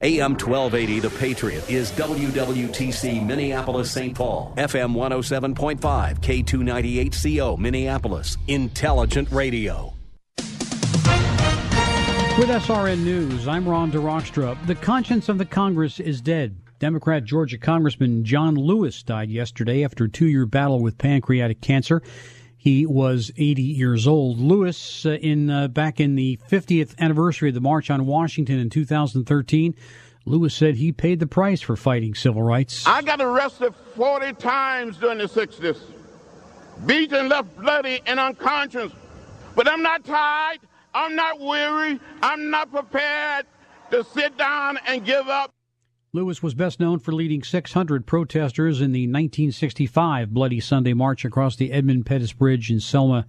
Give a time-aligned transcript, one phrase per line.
[0.00, 4.14] AM 1280 The Patriot is WWTC Minneapolis St.
[4.14, 9.92] Paul, FM 107.5, K298CO Minneapolis, Intelligent Radio.
[10.36, 10.46] With
[12.48, 14.64] SRN News, I'm Ron DeRockstra.
[14.68, 16.56] The conscience of the Congress is dead.
[16.78, 22.02] Democrat Georgia Congressman John Lewis died yesterday after a two year battle with pancreatic cancer.
[22.60, 24.40] He was 80 years old.
[24.40, 28.68] Lewis, uh, in uh, back in the 50th anniversary of the March on Washington in
[28.68, 29.76] 2013,
[30.24, 32.84] Lewis said he paid the price for fighting civil rights.
[32.86, 35.80] I got arrested 40 times during the 60s,
[36.84, 38.92] beaten, left bloody and unconscious.
[39.54, 40.58] But I'm not tired.
[40.92, 42.00] I'm not weary.
[42.22, 43.46] I'm not prepared
[43.92, 45.54] to sit down and give up.
[46.18, 51.54] Lewis was best known for leading 600 protesters in the 1965 Bloody Sunday March across
[51.54, 53.24] the Edmund Pettus Bridge in Selma,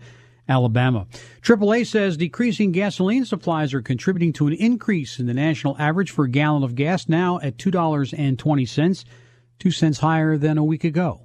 [0.48, 1.06] Alabama.
[1.44, 6.26] AAA says decreasing gasoline supplies are contributing to an increase in the national average for
[6.26, 9.06] a gallon of gas, now at $2.20,
[9.60, 11.22] 2 cents higher than a week ago.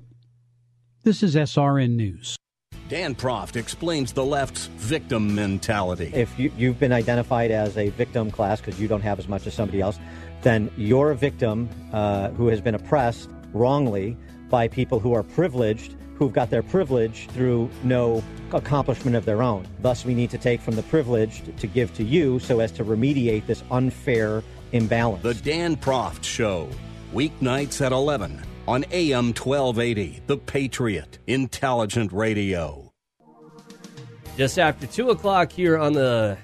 [1.03, 2.37] This is SRN News.
[2.91, 6.11] Dan Proft explains the left's victim mentality.
[6.13, 9.47] If you, have been identified as a victim class because you don't have as much
[9.47, 9.99] as somebody else,
[10.45, 14.17] then you're a victim uh, who has been oppressed wrongly
[14.51, 19.67] by people who are privileged, who've got their privilege through no accomplishment of their own.
[19.81, 22.85] Thus, we need to take from the privileged to give to you so as to
[22.85, 24.43] remediate this unfair
[24.73, 25.23] imbalance.
[25.23, 26.69] The Dan Proft Show,
[27.15, 32.93] weeknights at 11 on AM 1280, The Patriot, Intelligent Radio.
[34.37, 36.37] Just after 2 o'clock here on the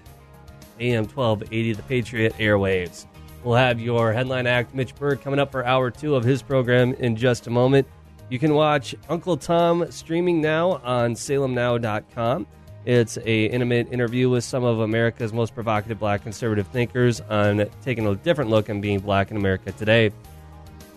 [0.78, 3.06] AM 1280, The Patriot Airwaves.
[3.42, 6.92] We'll have your headline act, Mitch Berg, coming up for hour two of his program
[6.94, 7.86] in just a moment.
[8.28, 12.46] You can watch Uncle Tom streaming now on salemnow.com.
[12.84, 18.06] It's a intimate interview with some of America's most provocative black conservative thinkers on taking
[18.06, 20.12] a different look and being black in America today.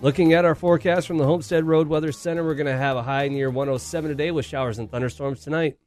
[0.02, 3.04] Looking at our forecast from the Homestead Road Weather Center, we're going to have a
[3.04, 5.78] high near 107 today with showers and thunderstorms tonight.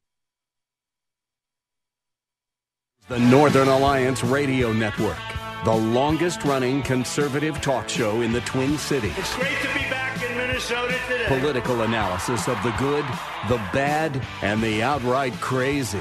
[3.09, 9.17] The Northern Alliance Radio Network the longest running conservative talk show in the Twin Cities.
[9.17, 11.25] It's great to be back in Minnesota today.
[11.27, 13.05] Political analysis of the good,
[13.49, 16.01] the bad, and the outright crazy.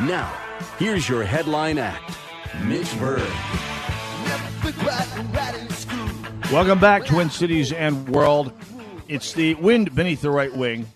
[0.00, 0.32] Now,
[0.78, 2.16] here's your headline act
[2.64, 3.28] Mitch Berg.
[6.52, 8.52] Welcome back, Twin Cities and World.
[9.08, 10.86] It's the wind beneath the right wing,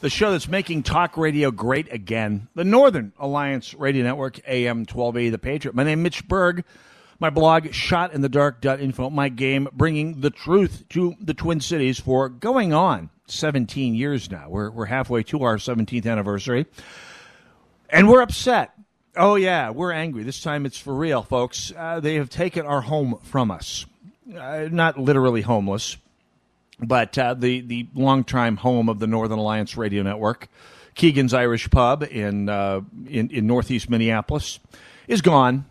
[0.00, 2.48] the show that's making talk radio great again.
[2.54, 5.74] The Northern Alliance Radio Network, AM 1280 The Patriot.
[5.74, 6.64] My name is Mitch Berg.
[7.20, 13.10] My blog, shotinthedark.info, my game, bringing the truth to the Twin Cities for going on
[13.26, 14.48] 17 years now.
[14.48, 16.66] We're, we're halfway to our 17th anniversary.
[17.90, 18.72] And we're upset.
[19.16, 20.22] Oh, yeah, we're angry.
[20.22, 21.72] This time it's for real, folks.
[21.76, 23.84] Uh, they have taken our home from us.
[24.32, 25.96] Uh, not literally homeless,
[26.78, 30.48] but uh, the, the long-time home of the Northern Alliance Radio Network,
[30.94, 34.60] Keegan's Irish Pub in, uh, in, in northeast Minneapolis,
[35.08, 35.64] is gone.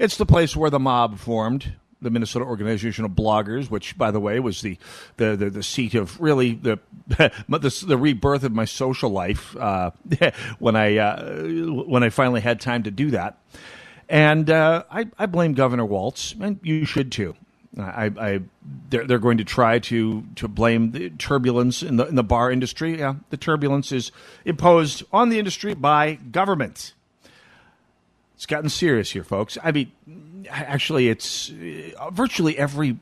[0.00, 4.18] It's the place where the mob formed, the Minnesota Organization of Bloggers, which, by the
[4.18, 4.78] way, was the
[5.18, 9.90] the, the, the seat of really the, the, the rebirth of my social life uh,
[10.58, 11.44] when I uh,
[11.84, 13.40] when I finally had time to do that.
[14.08, 17.36] And uh, I, I blame Governor Walz, and you should too.
[17.78, 18.40] I, I
[18.88, 22.50] they're, they're going to try to to blame the turbulence in the in the bar
[22.50, 23.00] industry.
[23.00, 24.12] Yeah, the turbulence is
[24.46, 26.94] imposed on the industry by government.
[28.40, 29.58] It's gotten serious here, folks.
[29.62, 29.92] I mean,
[30.48, 32.98] actually, it's uh, virtually every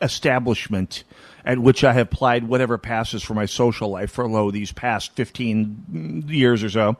[0.00, 1.02] establishment
[1.44, 5.16] at which I have applied whatever passes for my social life for low these past
[5.16, 6.96] 15 years or so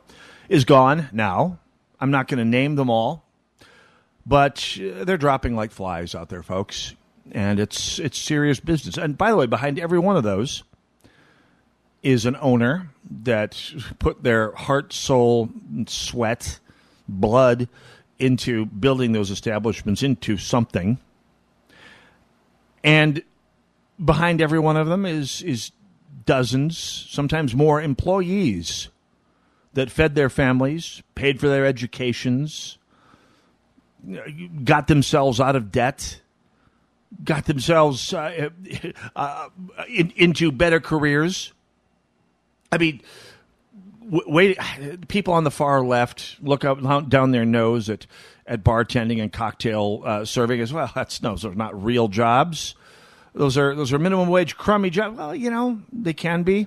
[0.48, 1.60] is gone now.
[2.00, 3.24] I'm not going to name them all,
[4.26, 6.96] but uh, they're dropping like flies out there, folks.
[7.30, 8.96] And it's it's serious business.
[8.96, 10.64] And by the way, behind every one of those
[12.02, 12.90] is an owner
[13.22, 13.62] that
[14.00, 16.58] put their heart, soul, and sweat
[17.10, 17.68] blood
[18.18, 20.98] into building those establishments into something.
[22.84, 23.22] And
[24.02, 25.72] behind every one of them is is
[26.26, 28.88] dozens, sometimes more employees
[29.72, 32.78] that fed their families, paid for their educations,
[34.64, 36.20] got themselves out of debt,
[37.24, 38.50] got themselves uh,
[39.16, 39.48] uh,
[39.88, 41.52] in, into better careers.
[42.72, 43.02] I mean,
[44.10, 44.58] wait,
[45.08, 48.06] people on the far left look up down their nose at
[48.46, 50.90] at bartending and cocktail uh, serving as well.
[50.94, 52.74] That's no, those are not real jobs.
[53.34, 55.16] Those are those are minimum wage crummy jobs.
[55.16, 56.66] Well, you know they can be.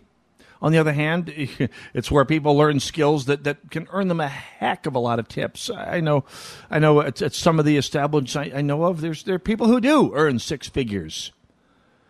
[0.61, 1.33] On the other hand,
[1.93, 5.19] it's where people learn skills that, that can earn them a heck of a lot
[5.19, 5.69] of tips.
[5.69, 6.23] I know,
[6.71, 9.39] I know at, at some of the establishments I, I know of, there's there are
[9.39, 11.33] people who do earn six figures,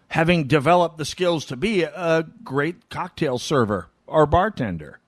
[0.09, 5.00] having developed the skills to be a great cocktail server or bartender.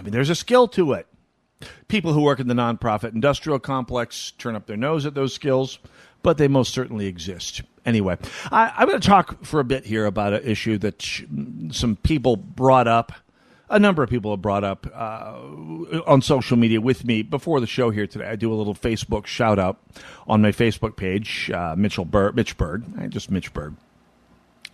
[0.00, 1.06] I mean, there's a skill to it.
[1.88, 5.78] People who work in the nonprofit industrial complex turn up their nose at those skills,
[6.22, 7.60] but they most certainly exist.
[7.84, 8.16] Anyway,
[8.50, 11.24] I, am going to talk for a bit here about an issue that sh-
[11.70, 13.12] some people brought up.
[13.68, 15.38] A number of people have brought up uh,
[16.06, 18.26] on social media with me before the show here today.
[18.26, 19.78] I do a little Facebook shout out
[20.26, 23.74] on my Facebook page, uh, Mitchell Berg, Mitch Berg, just Mitch Berg.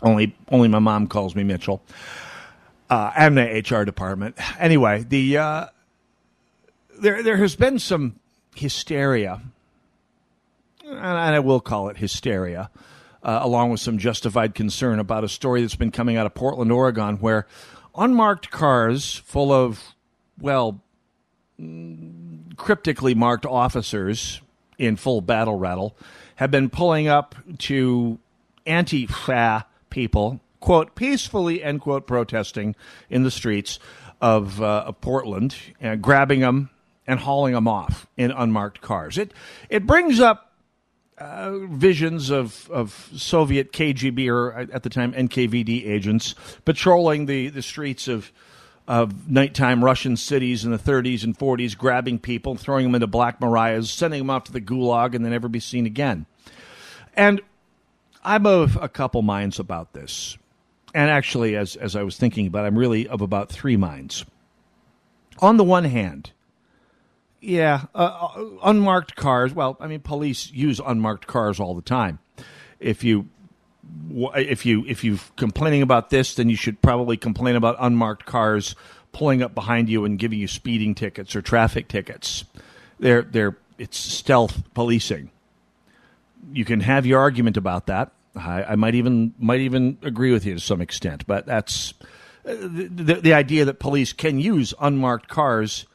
[0.02, 1.82] Only, only my mom calls me Mitchell,
[2.90, 4.36] uh, and the HR department.
[4.58, 5.66] Anyway, the uh,
[7.00, 8.18] there there has been some
[8.54, 9.42] hysteria,
[10.84, 12.70] and I will call it hysteria,
[13.22, 16.72] uh, along with some justified concern about a story that's been coming out of Portland,
[16.72, 17.46] Oregon, where
[17.96, 19.94] unmarked cars full of,
[20.40, 20.80] well,
[22.56, 24.40] cryptically marked officers
[24.78, 25.96] in full battle rattle
[26.36, 28.18] have been pulling up to
[28.66, 32.74] anti-fa people, quote, peacefully, end quote, protesting
[33.10, 33.78] in the streets
[34.20, 36.70] of, uh, of Portland, and grabbing them
[37.06, 39.16] and hauling them off in unmarked cars.
[39.18, 39.32] It
[39.68, 40.52] it brings up
[41.18, 47.62] uh, visions of, of Soviet KGB or at the time NKVD agents patrolling the, the
[47.62, 48.32] streets of
[48.88, 53.40] of nighttime Russian cities in the 30s and 40s, grabbing people, throwing them into Black
[53.40, 56.24] mariahs, sending them off to the Gulag, and then never be seen again.
[57.14, 57.40] And
[58.22, 60.38] I'm of a couple minds about this.
[60.94, 64.24] And actually, as, as I was thinking about I'm really of about three minds.
[65.40, 66.30] On the one hand,
[67.40, 69.52] yeah, uh, uh, unmarked cars.
[69.52, 72.18] Well, I mean, police use unmarked cars all the time.
[72.80, 73.28] If you
[74.10, 78.74] if you if you're complaining about this, then you should probably complain about unmarked cars
[79.12, 82.44] pulling up behind you and giving you speeding tickets or traffic tickets.
[82.98, 85.30] They're they're it's stealth policing.
[86.52, 88.12] You can have your argument about that.
[88.36, 91.94] I, I might even might even agree with you to some extent, but that's
[92.44, 95.86] uh, the, the, the idea that police can use unmarked cars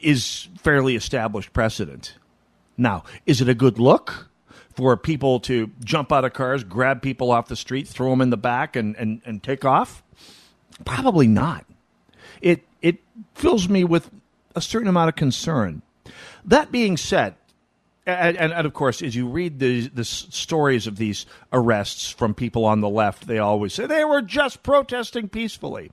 [0.00, 2.16] is fairly established precedent.
[2.76, 4.28] Now, is it a good look
[4.74, 8.30] for people to jump out of cars, grab people off the street, throw them in
[8.30, 10.02] the back, and, and, and take off?
[10.84, 11.64] Probably not.
[12.42, 12.98] It, it
[13.34, 14.10] fills me with
[14.54, 15.82] a certain amount of concern.
[16.44, 17.34] That being said,
[18.06, 22.34] and, and, and, of course, as you read the, the stories of these arrests from
[22.34, 25.90] people on the left, they always say they were just protesting peacefully.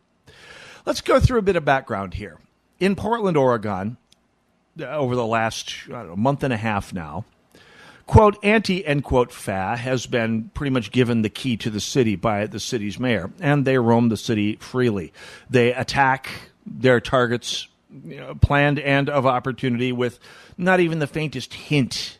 [0.86, 2.39] Let's go through a bit of background here
[2.80, 3.98] in Portland, Oregon,
[4.80, 7.24] uh, over the last know, month and a half now,
[8.06, 12.15] quote, anti, end quote, FA has been pretty much given the key to the city
[12.15, 15.13] by the city's mayor, and they roam the city freely.
[15.50, 16.30] They attack
[16.65, 17.68] their targets,
[18.04, 20.19] you know, planned and of opportunity, with
[20.58, 22.20] not even the faintest hint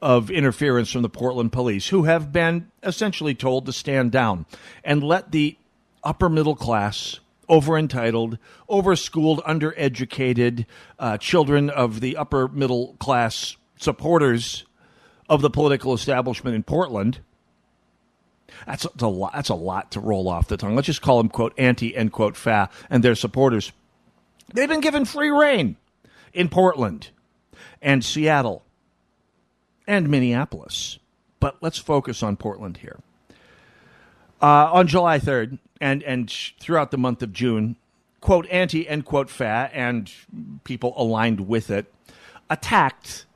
[0.00, 4.44] of interference from the Portland police, who have been essentially told to stand down
[4.84, 5.56] and let the
[6.02, 8.38] upper middle class over entitled,
[8.68, 10.66] over schooled, undereducated
[10.98, 14.64] uh, children of the upper middle class supporters
[15.28, 17.20] of the political establishment in Portland.
[18.66, 19.32] That's, that's a lot.
[19.32, 20.74] That's a lot to roll off the tongue.
[20.76, 23.72] Let's just call them quote anti end quote fa and their supporters.
[24.52, 25.76] They've been given free reign
[26.34, 27.08] in Portland
[27.80, 28.64] and Seattle
[29.86, 30.98] and Minneapolis.
[31.40, 33.00] But let's focus on Portland here.
[34.42, 36.30] Uh, on July 3rd, and and
[36.60, 37.76] throughout the month of June,
[38.20, 40.10] quote anti end quote fa and
[40.64, 41.92] people aligned with it
[42.50, 43.26] attacked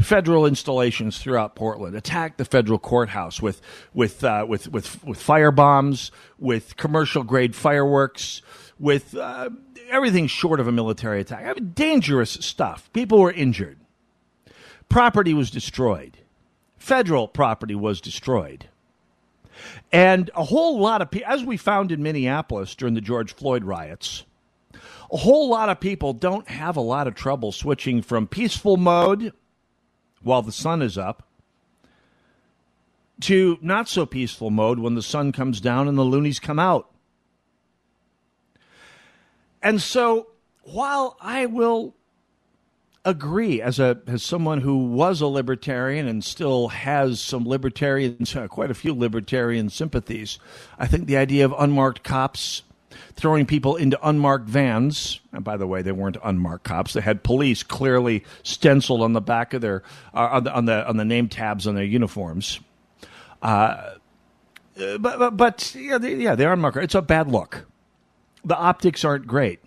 [0.00, 3.60] federal installations throughout Portland, attacked the federal courthouse with
[3.92, 8.42] with uh, with with with fire bombs, with commercial grade fireworks,
[8.78, 9.50] with uh,
[9.88, 11.44] everything short of a military attack.
[11.44, 12.92] I mean, dangerous stuff.
[12.92, 13.78] People were injured.
[14.88, 16.18] Property was destroyed.
[16.76, 18.68] Federal property was destroyed.
[19.92, 23.64] And a whole lot of people, as we found in Minneapolis during the George Floyd
[23.64, 24.24] riots,
[25.12, 29.32] a whole lot of people don't have a lot of trouble switching from peaceful mode
[30.22, 31.28] while the sun is up
[33.20, 36.90] to not so peaceful mode when the sun comes down and the loonies come out.
[39.64, 40.28] And so
[40.62, 41.94] while I will
[43.04, 48.46] agree as a as someone who was a libertarian and still has some libertarian uh,
[48.48, 50.38] quite a few libertarian sympathies
[50.78, 52.62] i think the idea of unmarked cops
[53.12, 57.22] throwing people into unmarked vans and by the way they weren't unmarked cops they had
[57.22, 59.82] police clearly stenciled on the back of their
[60.14, 62.58] uh, on, the, on the on the name tabs on their uniforms
[63.42, 63.90] uh,
[64.80, 66.78] uh, but but, but yeah, they, yeah, they are unmarked.
[66.78, 67.66] It's a bad look.
[68.44, 69.60] The optics aren't great.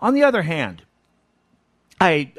[0.00, 0.82] On the other hand,
[2.00, 2.32] I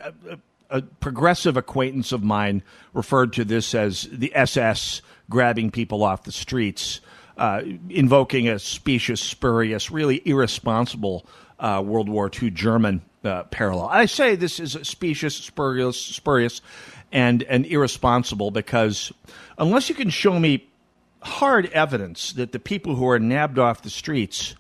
[0.70, 6.32] a, progressive acquaintance of mine referred to this as the SS grabbing people off the
[6.32, 7.02] streets,
[7.38, 11.26] uh, invoking a specious, spurious, really irresponsible
[11.60, 13.88] uh, World War II German uh, parallel.
[13.88, 16.62] I say this is specious, spurious, spurious,
[17.12, 19.12] and and irresponsible because
[19.58, 20.68] unless you can show me
[21.22, 24.56] hard evidence that the people who are nabbed off the streets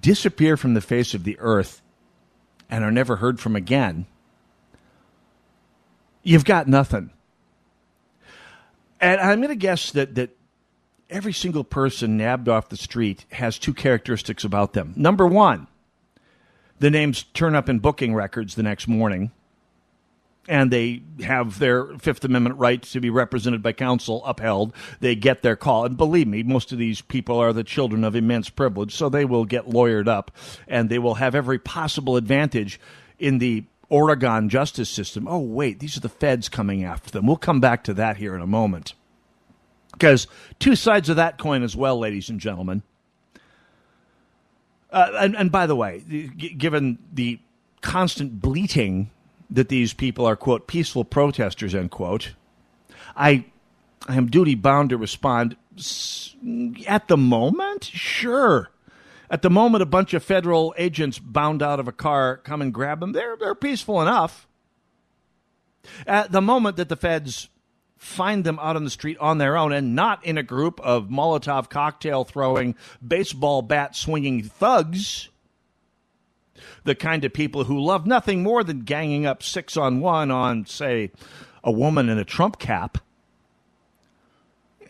[0.00, 1.82] disappear from the face of the earth
[2.70, 4.06] and are never heard from again,
[6.22, 7.10] you've got nothing.
[9.00, 10.30] And I'm going to guess that that
[11.10, 14.92] every single person nabbed off the street has two characteristics about them.
[14.96, 15.66] Number one,
[16.78, 19.32] the names turn up in booking records the next morning,
[20.48, 24.72] and they have their Fifth Amendment right to be represented by counsel upheld.
[25.00, 25.84] They get their call.
[25.84, 29.26] And believe me, most of these people are the children of immense privilege, so they
[29.26, 30.30] will get lawyered up,
[30.66, 32.80] and they will have every possible advantage
[33.18, 35.28] in the Oregon justice system.
[35.28, 37.26] Oh, wait, these are the feds coming after them.
[37.26, 38.94] We'll come back to that here in a moment.
[39.92, 40.26] Because
[40.58, 42.82] two sides of that coin as well, ladies and gentlemen.
[44.90, 46.00] Uh, and, and by the way,
[46.56, 47.38] given the
[47.82, 49.10] constant bleating
[49.50, 52.34] that these people are, quote, peaceful protesters, end quote,
[53.16, 53.46] I,
[54.06, 55.56] I am duty bound to respond.
[56.86, 58.70] At the moment, sure.
[59.30, 62.72] At the moment, a bunch of federal agents bound out of a car come and
[62.72, 63.12] grab them.
[63.12, 64.46] They're, they're peaceful enough.
[66.06, 67.48] At the moment that the feds
[67.96, 71.08] find them out on the street on their own and not in a group of
[71.08, 72.76] Molotov cocktail throwing,
[73.06, 75.28] baseball bat swinging thugs,
[76.88, 80.64] the kind of people who love nothing more than ganging up six on one on,
[80.64, 81.12] say,
[81.62, 82.96] a woman in a Trump cap.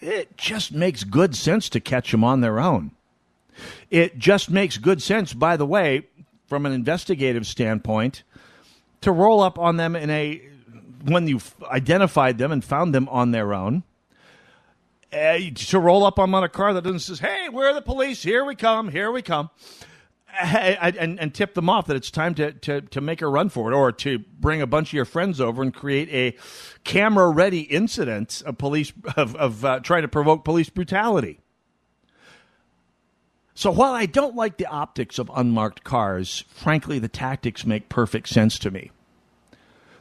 [0.00, 2.92] It just makes good sense to catch them on their own.
[3.90, 6.06] It just makes good sense, by the way,
[6.46, 8.22] from an investigative standpoint,
[9.00, 10.40] to roll up on them in a
[11.04, 13.82] when you've identified them and found them on their own.
[15.12, 18.22] Uh, to roll up on, on a car that doesn't says, "Hey, we're the police.
[18.22, 18.88] Here we come.
[18.88, 19.50] Here we come,"
[20.40, 23.72] and, and tip them off that it's time to, to to make a run for
[23.72, 26.36] it, or to bring a bunch of your friends over and create a
[26.84, 31.40] camera-ready incident of police of, of uh, trying to provoke police brutality.
[33.54, 38.28] So while I don't like the optics of unmarked cars, frankly, the tactics make perfect
[38.28, 38.92] sense to me.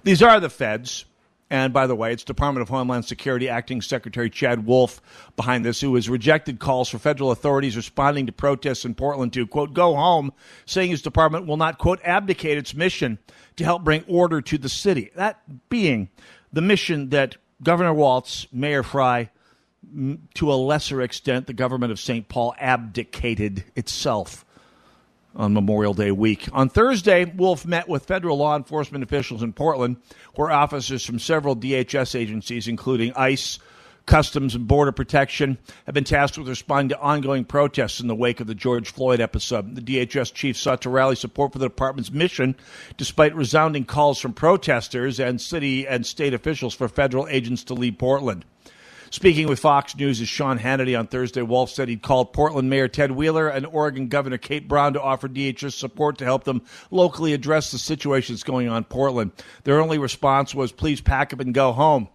[0.03, 1.05] These are the feds.
[1.50, 5.01] And by the way, it's Department of Homeland Security Acting Secretary Chad Wolf
[5.38, 9.48] behind this, who has rejected calls for federal authorities responding to protests in Portland to,
[9.48, 10.34] quote, go home,
[10.66, 13.18] saying his department will not, quote, abdicate its mission
[13.56, 15.10] to help bring order to the city.
[15.16, 16.10] That being
[16.51, 19.30] the mission that Governor Walz, Mayor Fry,
[20.34, 22.27] to a lesser extent, the government of St.
[22.27, 24.44] Paul abdicated itself
[25.38, 26.50] on Memorial Day week.
[26.51, 29.98] On Thursday, Wolf met with federal law enforcement officials in Portland,
[30.36, 33.60] where officers from several DHS agencies, including ICE,
[34.08, 38.39] Customs, and Border Protection, have been tasked with responding to ongoing protests in the wake
[38.39, 39.75] of the George Floyd episode.
[39.75, 42.56] The DHS chief sought to rally support for the department's mission,
[42.96, 47.98] despite resounding calls from protesters and city and state officials for federal agents to leave
[47.98, 48.46] Portland.
[49.10, 53.12] Speaking with Fox News' Sean Hannity on Thursday, Wolf said he'd called Portland Mayor Ted
[53.12, 56.62] Wheeler and Oregon Governor Kate Brown to offer DHS support to help them
[56.92, 59.32] locally address the situation that's going on in Portland.
[59.64, 62.10] Their only response was, please pack up and go home.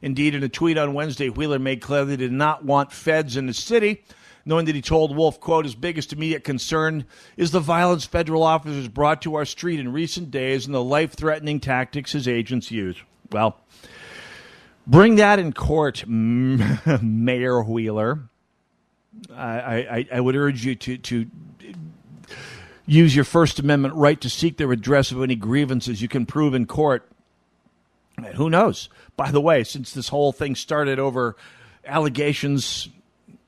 [0.00, 3.46] Indeed, in a tweet on Wednesday, Wheeler made clear they did not want feds in
[3.46, 4.04] the city,
[4.44, 7.04] knowing that he told Wolf, quote, his biggest immediate concern
[7.36, 11.58] is the violence federal officers brought to our street in recent days and the life-threatening
[11.58, 12.96] tactics his agents use.
[13.32, 13.60] Well,
[14.88, 18.20] Bring that in court, Mayor Wheeler.
[19.34, 21.26] I, I, I would urge you to, to
[22.86, 26.54] use your First Amendment right to seek the redress of any grievances you can prove
[26.54, 27.06] in court.
[28.36, 28.88] Who knows?
[29.14, 31.36] By the way, since this whole thing started over
[31.84, 32.88] allegations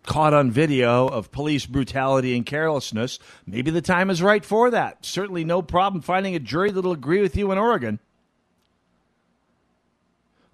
[0.03, 5.07] caught on video of police brutality and carelessness, maybe the time is right for that.
[5.07, 7.99] Certainly no problem finding a jury that'll agree with you in Oregon.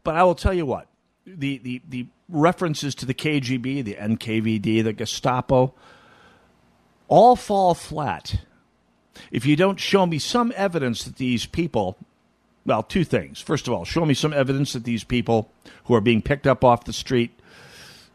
[0.07, 0.87] But I will tell you what
[1.27, 5.75] the, the, the references to the KGB, the NKVD, the Gestapo,
[7.09, 8.39] all fall flat
[9.33, 11.97] if you don't show me some evidence that these people,
[12.65, 13.41] well, two things.
[13.41, 15.51] First of all, show me some evidence that these people
[15.87, 17.33] who are being picked up off the street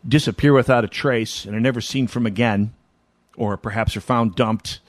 [0.07, 2.74] disappear without a trace and are never seen from again,
[3.36, 4.79] or perhaps are found dumped,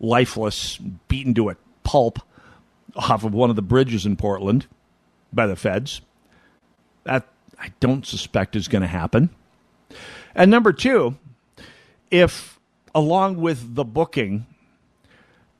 [0.00, 0.78] lifeless,
[1.08, 2.20] beaten to a pulp
[2.96, 4.66] off of one of the bridges in Portland
[5.30, 6.00] by the feds.
[7.08, 7.26] That
[7.58, 9.30] I don't suspect is going to happen.
[10.34, 11.16] And number two,
[12.10, 12.60] if
[12.94, 14.44] along with the booking,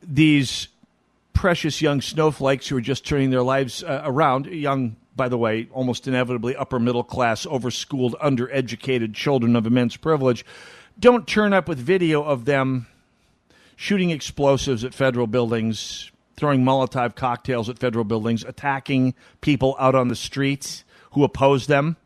[0.03, 0.69] these
[1.33, 5.69] precious young snowflakes who are just turning their lives uh, around, young, by the way,
[5.73, 10.45] almost inevitably upper middle class, overschooled, undereducated children of immense privilege,
[11.01, 12.87] don't turn up with video of them
[13.75, 20.09] shooting explosives at federal buildings, throwing Molotov cocktails at federal buildings, attacking people out on
[20.09, 21.97] the streets who oppose them,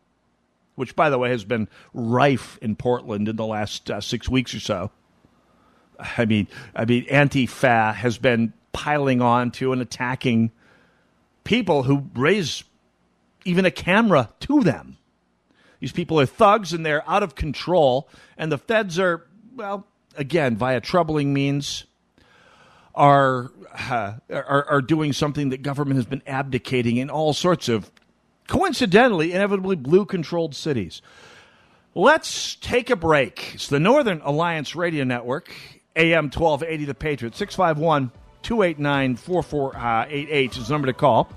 [0.75, 4.53] which, by the way, has been rife in Portland in the last uh, six weeks
[4.53, 4.91] or so.
[6.17, 10.51] I mean, I mean, Antifa has been piling on to and attacking
[11.43, 12.63] people who raise
[13.45, 14.97] even a camera to them.
[15.79, 18.07] These people are thugs and they're out of control,
[18.37, 21.85] and the feds are, well, again, via troubling means,
[22.95, 23.51] are,
[23.89, 27.91] uh, are, are doing something that government has been abdicating in all sorts of,
[28.47, 31.01] coincidentally, inevitably blue controlled cities.
[31.95, 33.51] Let's take a break.
[33.55, 35.53] It's the Northern Alliance Radio Network,
[35.95, 41.29] AM 1280 The Patriot, 651 289 4488 is the number to call.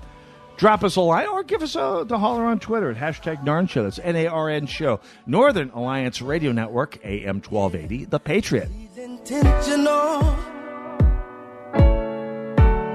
[0.57, 3.69] Drop us a line or give us a the holler on Twitter at hashtag Narn
[3.69, 3.83] Show.
[3.83, 4.99] That's N A R N Show.
[5.27, 8.69] Northern Alliance Radio Network, AM 1280, The Patriot.
[8.97, 10.21] intentional,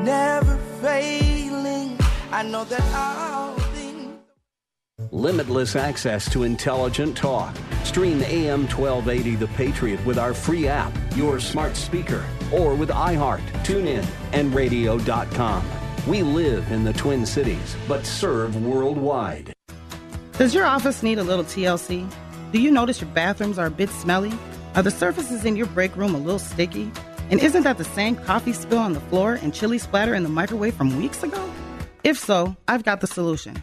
[0.02, 1.97] never failing.
[2.33, 3.62] I know that things.
[5.14, 7.54] Limitless access to intelligent talk.
[7.85, 13.47] Stream AM 1280 The Patriot with our free app, your smart speaker, or with iHeart,
[13.62, 15.69] TuneIn, and radio.com.
[16.07, 19.52] We live in the Twin Cities, but serve worldwide.
[20.38, 22.11] Does your office need a little TLC?
[22.50, 24.33] Do you notice your bathrooms are a bit smelly?
[24.76, 26.90] Are the surfaces in your break room a little sticky?
[27.31, 30.31] And isn't that the same coffee spill on the floor and chili splatter in the
[30.31, 31.52] microwave from weeks ago?
[32.02, 33.62] If so, I've got the solution.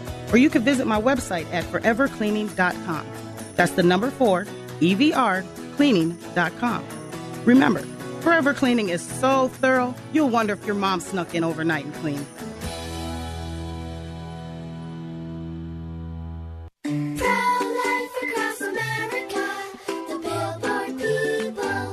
[0.31, 3.05] Or you can visit my website at forevercleaning.com.
[3.55, 4.45] That's the number four,
[4.79, 6.85] EVR, cleaning.com.
[7.45, 7.83] Remember,
[8.21, 12.25] Forever Cleaning is so thorough, you'll wonder if your mom snuck in overnight and cleaned.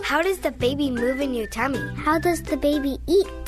[0.02, 1.80] How does the baby move in your tummy?
[1.96, 3.47] How does the baby eat?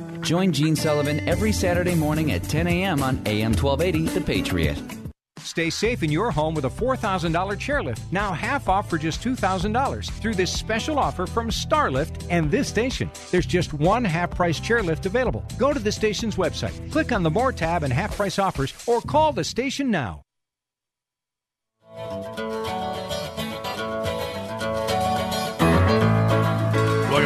[0.21, 3.01] Join Gene Sullivan every Saturday morning at 10 a.m.
[3.01, 4.77] on AM 1280 The Patriot.
[5.39, 10.11] Stay safe in your home with a $4,000 chairlift, now half off for just $2,000
[10.21, 13.09] through this special offer from Starlift and this station.
[13.31, 15.43] There's just one half price chairlift available.
[15.57, 19.01] Go to the station's website, click on the More tab and half price offers, or
[19.01, 20.21] call the station now.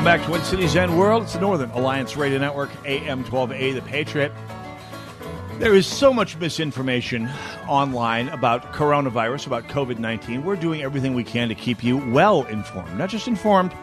[0.05, 1.23] Back to Twin Cities and World.
[1.23, 4.31] It's the Northern Alliance Radio Network, AM 12A, The Patriot.
[5.57, 7.27] There is so much misinformation
[7.67, 10.45] online about coronavirus, about COVID 19.
[10.45, 13.73] We're doing everything we can to keep you well informed, not just informed.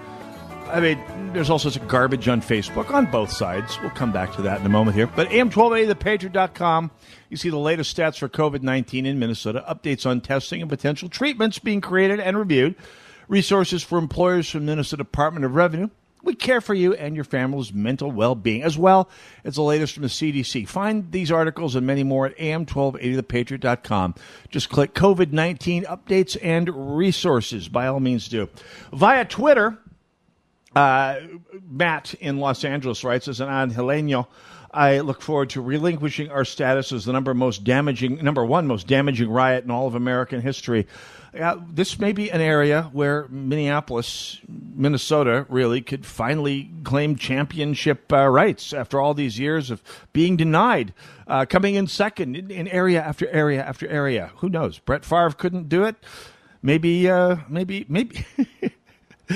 [0.67, 3.77] I mean, there's all sorts of garbage on Facebook on both sides.
[3.81, 5.09] We'll come back to that in a moment here.
[5.09, 6.93] But AM12A, thepatriot.com,
[7.31, 11.09] you see the latest stats for COVID 19 in Minnesota, updates on testing and potential
[11.09, 12.77] treatments being created and reviewed.
[13.27, 15.89] resources for employers from the Minnesota Department of Revenue.
[16.23, 19.11] We care for you and your family's mental well being, as well
[19.45, 20.69] as the latest from the CDC.
[20.69, 24.15] Find these articles and many more at am1280thepatriot.com.
[24.51, 27.69] Just click COVID 19 updates and resources.
[27.69, 28.49] By all means, do.
[28.93, 29.79] Via Twitter,
[30.77, 31.17] uh,
[31.69, 34.27] Matt in Los Angeles writes, as an Angeleno,
[34.75, 38.87] I look forward to relinquishing our status as the number most damaging, number one most
[38.87, 40.87] damaging riot in all of American history.
[41.39, 48.27] Uh, this may be an area where Minneapolis, Minnesota, really could finally claim championship uh,
[48.27, 50.93] rights after all these years of being denied,
[51.27, 54.31] uh, coming in second in, in, area after area after area.
[54.37, 54.79] Who knows?
[54.79, 55.97] Brett Favre couldn't do it.
[56.61, 58.27] Maybe, uh, maybe, maybe.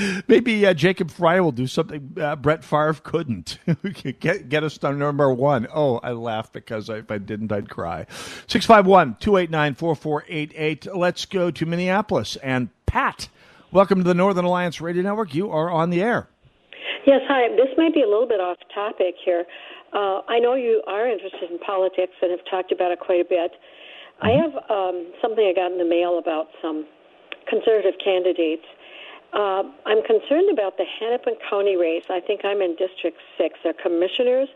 [0.29, 3.59] Maybe uh, Jacob Fry will do something uh, Brett Favre couldn't.
[4.21, 5.67] get, get us to number one.
[5.73, 8.07] Oh, I laugh because I, if I didn't, I'd cry.
[8.47, 10.95] 651 289 4488.
[10.95, 12.37] Let's go to Minneapolis.
[12.37, 13.29] And Pat,
[13.71, 15.35] welcome to the Northern Alliance Radio Network.
[15.35, 16.29] You are on the air.
[17.07, 17.49] Yes, hi.
[17.57, 19.45] This might be a little bit off topic here.
[19.93, 23.29] Uh, I know you are interested in politics and have talked about it quite a
[23.29, 23.53] bit.
[23.53, 24.27] Mm-hmm.
[24.27, 26.87] I have um, something I got in the mail about some
[27.49, 28.67] conservative candidates
[29.37, 32.05] uh, I'm concerned about the Hennepin County race.
[32.09, 33.59] I think I'm in District 6.
[33.63, 34.49] They're commissioners.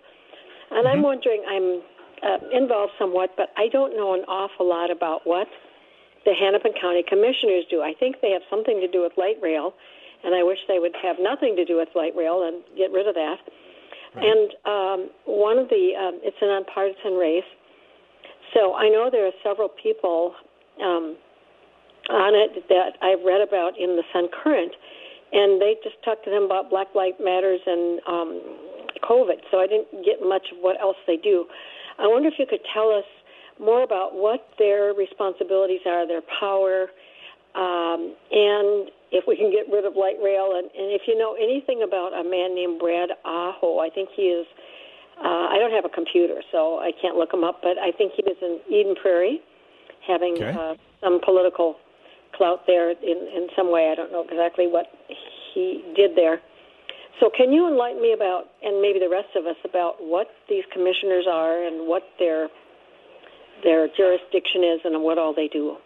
[0.71, 0.87] And mm-hmm.
[0.89, 1.83] I'm wondering, I'm
[2.25, 5.49] uh, involved somewhat, but I don't know an awful lot about what
[6.25, 7.83] the Hennepin County commissioners do.
[7.83, 9.75] I think they have something to do with light rail,
[10.25, 13.07] and I wish they would have nothing to do with light rail and get rid
[13.07, 13.37] of that.
[14.17, 14.25] Right.
[14.25, 17.45] And um, one of the, um, it's a nonpartisan race.
[18.55, 20.35] So I know there are several people
[20.83, 21.17] um,
[22.11, 24.73] on it that I've read about in the Sun Current,
[25.33, 28.31] and they just talked to them about Black Lives Matters and um,
[29.07, 29.47] COVID.
[29.51, 31.47] So I didn't get much of what else they do.
[31.99, 33.07] I wonder if you could tell us
[33.61, 36.89] more about what their responsibilities are, their power,
[37.55, 40.57] um, and if we can get rid of light rail.
[40.57, 44.35] And, and if you know anything about a man named Brad Aho, I think he
[44.35, 44.47] is.
[45.21, 48.13] Uh, I don't have a computer, so I can't look him up, but I think
[48.17, 49.43] he was in Eden Prairie,
[50.07, 50.57] having okay.
[50.57, 51.77] uh, some political
[52.35, 53.91] clout there in, in some way.
[53.91, 54.87] I don't know exactly what
[55.55, 56.41] he did there.
[57.21, 60.65] So, can you enlighten me about, and maybe the rest of us, about what these
[60.73, 62.49] commissioners are and what their
[63.63, 65.77] their jurisdiction is and what all they do?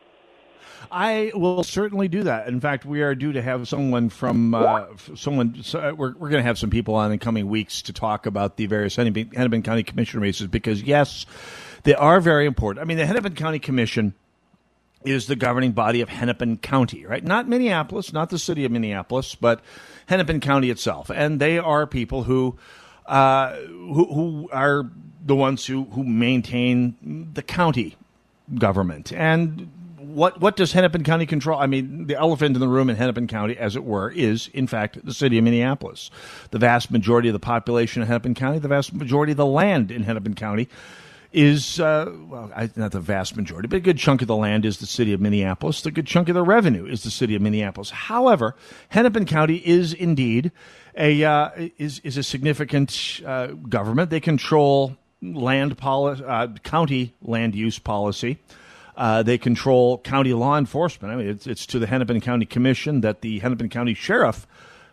[0.90, 2.48] I will certainly do that.
[2.48, 5.62] In fact, we are due to have someone from uh, someone.
[5.62, 8.26] So uh, we're we're going to have some people on in coming weeks to talk
[8.26, 11.26] about the various Hennepin, Hennepin County Commission races because yes,
[11.82, 12.82] they are very important.
[12.82, 14.14] I mean, the Hennepin County Commission
[15.04, 17.22] is the governing body of Hennepin County, right?
[17.22, 19.60] Not Minneapolis, not the city of Minneapolis, but
[20.06, 21.10] Hennepin County itself.
[21.10, 22.56] And they are people who,
[23.06, 24.90] uh, who, who are
[25.24, 27.96] the ones who, who maintain the county
[28.58, 29.12] government.
[29.12, 31.58] And what what does Hennepin County control?
[31.58, 34.66] I mean, the elephant in the room in Hennepin County, as it were, is in
[34.66, 36.10] fact the city of Minneapolis.
[36.50, 39.90] The vast majority of the population of Hennepin County, the vast majority of the land
[39.90, 40.68] in Hennepin County
[41.34, 44.78] is, uh, well, not the vast majority, but a good chunk of the land is
[44.78, 45.82] the city of Minneapolis.
[45.82, 47.90] The good chunk of the revenue is the city of Minneapolis.
[47.90, 48.54] However,
[48.90, 50.52] Hennepin County is indeed
[50.96, 54.10] a uh, is is a significant uh, government.
[54.10, 58.38] They control land policy, uh, county land use policy.
[58.96, 61.12] Uh, they control county law enforcement.
[61.12, 64.46] I mean, it's, it's to the Hennepin County Commission that the Hennepin County Sheriff,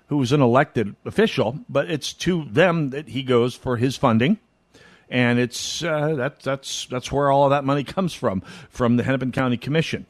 [0.08, 4.40] who is an elected official, but it's to them that he goes for his funding
[5.12, 9.04] and it's uh, that, that's that's where all of that money comes from from the
[9.04, 10.08] Hennepin County Commission.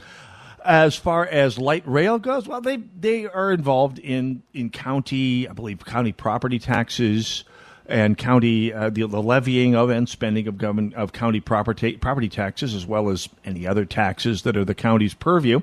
[0.64, 5.54] As far as light rail goes, well, they they are involved in in county, I
[5.54, 7.44] believe, county property taxes
[7.88, 12.30] and county uh, the, the, levying of and spending of government of county property property
[12.30, 15.62] taxes, as well as any other taxes that are the county's purview.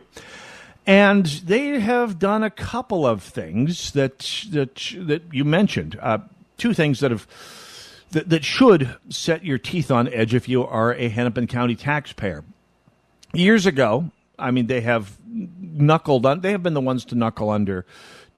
[0.84, 4.18] And they have done a couple of things that
[4.50, 5.96] that that you mentioned.
[6.02, 6.18] Uh,
[6.56, 7.28] two things that have
[8.10, 12.44] that, that should set your teeth on edge if you are a Hennepin County taxpayer.
[13.32, 16.40] Years ago, I mean, they have knuckled on.
[16.40, 17.84] They have been the ones to knuckle under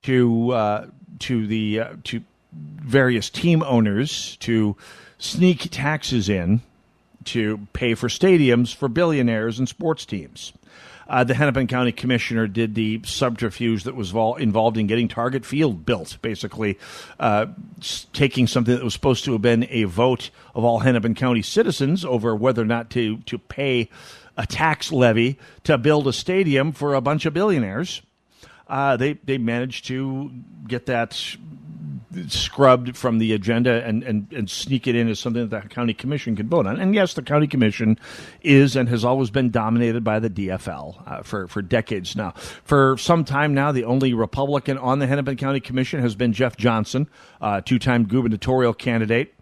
[0.03, 0.87] to uh,
[1.19, 4.75] to the uh, to various team owners to
[5.17, 6.61] sneak taxes in
[7.23, 10.53] to pay for stadiums for billionaires and sports teams.
[11.11, 15.45] Uh, the Hennepin County Commissioner did the subterfuge that was vol- involved in getting Target
[15.45, 16.79] Field built, basically
[17.19, 17.47] uh,
[18.13, 22.05] taking something that was supposed to have been a vote of all Hennepin County citizens
[22.05, 23.89] over whether or not to, to pay
[24.37, 28.01] a tax levy to build a stadium for a bunch of billionaires.
[28.69, 30.31] Uh, they they managed to
[30.65, 31.35] get that
[32.27, 35.93] scrubbed from the agenda and, and, and sneak it in as something that the county
[35.93, 36.79] commission can vote on.
[36.79, 37.97] And yes, the county commission
[38.41, 42.31] is and has always been dominated by the DFL uh, for, for decades now.
[42.63, 46.57] For some time now, the only Republican on the Hennepin County Commission has been Jeff
[46.57, 47.07] Johnson,
[47.39, 49.33] uh, two time gubernatorial candidate,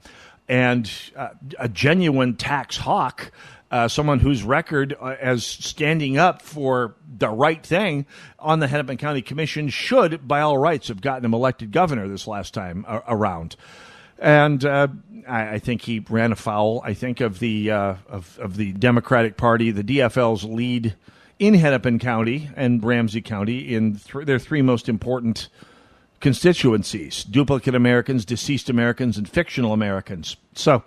[0.48, 1.30] and uh,
[1.60, 3.32] a genuine tax hawk
[3.72, 8.06] uh, someone whose record uh, as standing up for the right thing
[8.40, 12.28] on the Hennepin County Commission should, by all rights, have gotten him elected governor this
[12.28, 13.56] last time uh, around.
[14.18, 14.88] And uh,
[15.28, 16.82] I, I, think he ran afoul.
[16.84, 20.96] I think of the uh, of, of the Democratic Party, the DFL's lead
[21.38, 25.48] in Hennepin County and Ramsey County in th- their three most important
[26.20, 30.36] constituencies: duplicate Americans, deceased Americans, and fictional Americans.
[30.54, 30.84] So.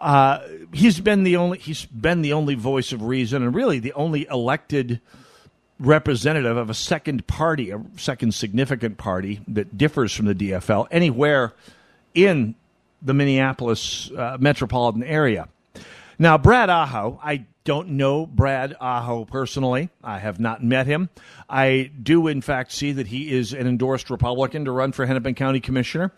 [0.00, 0.40] Uh,
[0.72, 4.26] he's been the only he's been the only voice of reason and really the only
[4.30, 5.00] elected
[5.78, 11.52] representative of a second party, a second significant party that differs from the DFL anywhere
[12.14, 12.54] in
[13.02, 15.48] the Minneapolis uh, metropolitan area.
[16.18, 19.88] Now, Brad Aho, I don't know Brad Aho personally.
[20.04, 21.08] I have not met him.
[21.48, 25.34] I do, in fact, see that he is an endorsed Republican to run for Hennepin
[25.34, 26.12] County Commissioner.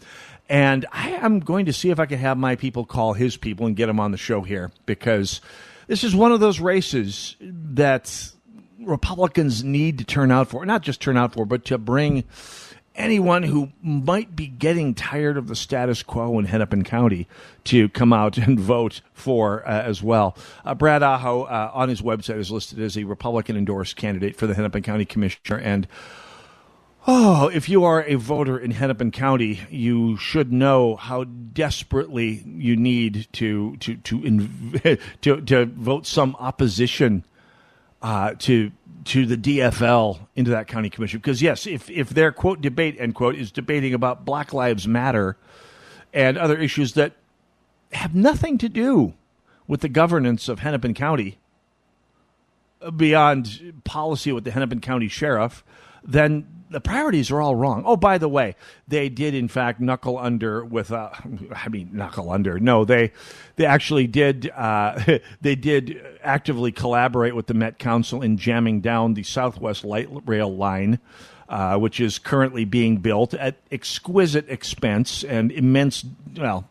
[0.49, 3.67] And I am going to see if I can have my people call his people
[3.67, 5.41] and get him on the show here because
[5.87, 8.33] this is one of those races that
[8.81, 10.67] Republicans need to turn out for.
[10.67, 12.25] Not just turn out for, but to bring
[12.95, 17.27] anyone who might be getting tired of the status quo in Hennepin County
[17.65, 20.37] to come out and vote for uh, as well.
[20.65, 24.47] Uh, Brad Aho uh, on his website is listed as a Republican endorsed candidate for
[24.47, 25.87] the Hennepin County Commissioner and
[27.05, 32.77] Oh, if you are a voter in Hennepin County, you should know how desperately you
[32.77, 37.25] need to to to inv- to, to vote some opposition
[38.03, 38.71] uh, to
[39.07, 41.19] to the DFL into that county commission.
[41.19, 45.37] Because yes, if if their quote debate end quote is debating about Black Lives Matter
[46.13, 47.15] and other issues that
[47.91, 49.15] have nothing to do
[49.67, 51.39] with the governance of Hennepin County
[52.97, 55.65] beyond policy with the Hennepin County Sheriff,
[56.05, 57.83] then the priorities are all wrong.
[57.87, 58.57] Oh, by the way,
[58.89, 60.91] they did in fact knuckle under with.
[60.91, 61.11] Uh,
[61.55, 62.59] I mean, knuckle under.
[62.59, 63.13] No, they
[63.57, 64.51] they actually did.
[64.51, 70.09] Uh, they did actively collaborate with the Met Council in jamming down the Southwest Light
[70.27, 70.99] Rail line.
[71.49, 76.03] Uh, which is currently being built at exquisite expense and immense.
[76.35, 76.67] Well,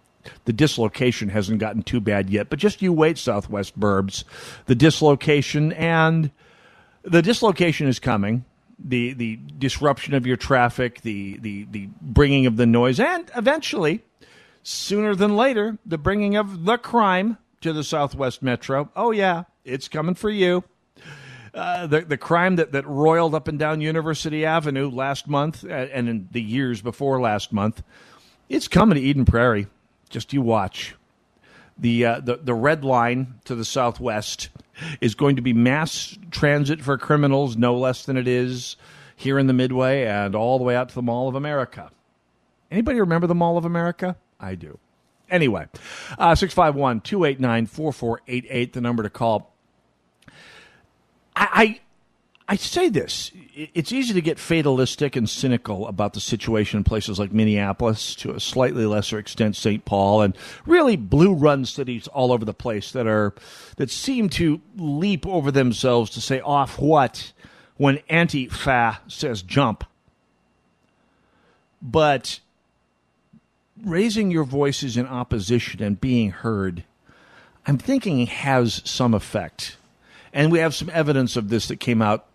[0.46, 4.24] the dislocation hasn't gotten too bad yet, but just you wait, Southwest Burbs.
[4.66, 6.32] The dislocation and
[7.04, 8.44] the dislocation is coming
[8.84, 14.04] the the disruption of your traffic, the the the bringing of the noise, and eventually,
[14.64, 18.90] sooner than later, the bringing of the crime to the Southwest Metro.
[18.96, 20.64] Oh yeah, it's coming for you.
[21.54, 25.70] Uh, the the crime that, that roiled up and down University Avenue last month uh,
[25.70, 27.84] and in the years before last month,
[28.48, 29.68] it's coming to Eden Prairie.
[30.10, 30.96] Just you watch.
[31.78, 34.50] The uh, the the red line to the southwest
[35.00, 38.76] is going to be mass transit for criminals, no less than it is
[39.16, 41.92] here in the Midway and all the way out to the Mall of America.
[42.72, 44.16] Anybody remember the Mall of America?
[44.40, 44.80] I do.
[45.30, 45.68] Anyway,
[46.18, 49.54] uh, 651 289 4488, the number to call.
[51.36, 51.80] I,
[52.48, 57.20] I say this it's easy to get fatalistic and cynical about the situation in places
[57.20, 59.84] like Minneapolis, to a slightly lesser extent, St.
[59.84, 63.34] Paul, and really blue run cities all over the place that are
[63.78, 67.34] that seem to leap over themselves to say off what
[67.78, 69.84] when anti-fa says jump.
[71.82, 72.40] But
[73.84, 76.84] raising your voices in opposition and being heard,
[77.66, 79.78] I'm thinking has some effect.
[80.34, 82.26] And we have some evidence of this that came out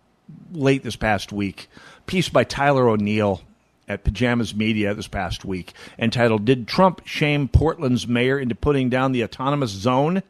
[0.51, 1.69] late this past week.
[2.05, 3.41] Piece by Tyler O'Neill
[3.87, 9.11] at Pajamas Media this past week entitled Did Trump Shame Portland's Mayor into Putting Down
[9.11, 10.23] the Autonomous Zone?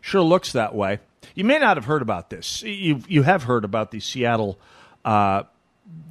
[0.00, 1.00] Sure looks that way.
[1.34, 2.62] You may not have heard about this.
[2.62, 4.58] You, you have heard about the Seattle.
[5.04, 5.44] Uh,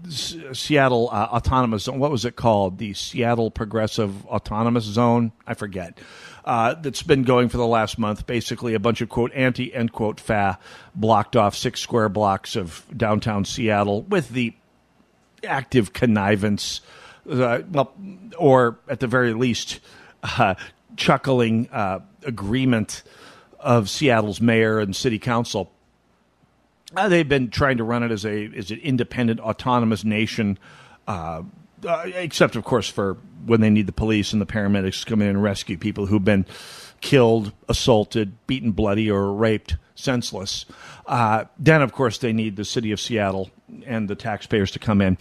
[0.08, 2.00] Seattle uh, Autonomous Zone.
[2.00, 2.78] What was it called?
[2.78, 5.34] The Seattle Progressive Autonomous Zone?
[5.46, 6.00] I forget
[6.46, 8.28] uh, that's been going for the last month.
[8.28, 10.60] Basically, a bunch of quote anti end quote fa
[10.94, 14.54] blocked off six square blocks of downtown Seattle with the
[15.44, 16.82] active connivance,
[17.30, 17.94] uh, well,
[18.38, 19.80] or at the very least,
[20.24, 20.56] uh,
[20.96, 23.04] chuckling uh, agreement
[23.60, 25.72] of Seattle's mayor and city council.
[26.96, 30.60] Uh, they've been trying to run it as a as an independent, autonomous nation.
[31.84, 35.22] Uh, except of course for when they need the police and the paramedics to come
[35.22, 36.46] in and rescue people who've been
[37.02, 40.66] killed, assaulted, beaten bloody, or raped senseless.
[41.06, 43.52] Uh, then, of course, they need the city of Seattle
[43.86, 45.18] and the taxpayers to come in.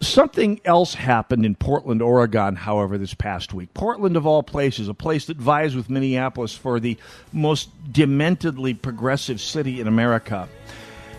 [0.00, 3.72] Something else happened in Portland, Oregon, however, this past week.
[3.72, 6.98] Portland, of all places, a place that vies with Minneapolis for the
[7.32, 10.48] most dementedly progressive city in America.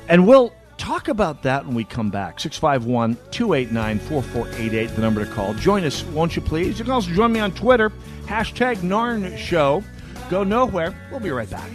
[0.07, 2.39] And we'll talk about that when we come back.
[2.39, 5.53] 651 289 4488, the number to call.
[5.55, 6.79] Join us, won't you please?
[6.79, 7.91] You can also join me on Twitter,
[8.25, 9.83] hashtag Narn Show.
[10.29, 10.95] Go nowhere.
[11.11, 11.69] We'll be right back.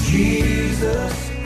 [0.00, 1.37] Jesus,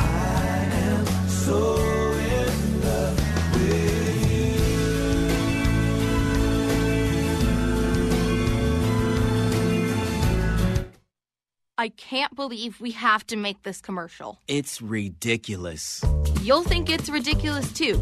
[11.83, 14.39] I can't believe we have to make this commercial.
[14.47, 16.01] It's ridiculous.
[16.41, 17.97] You'll think it's ridiculous too.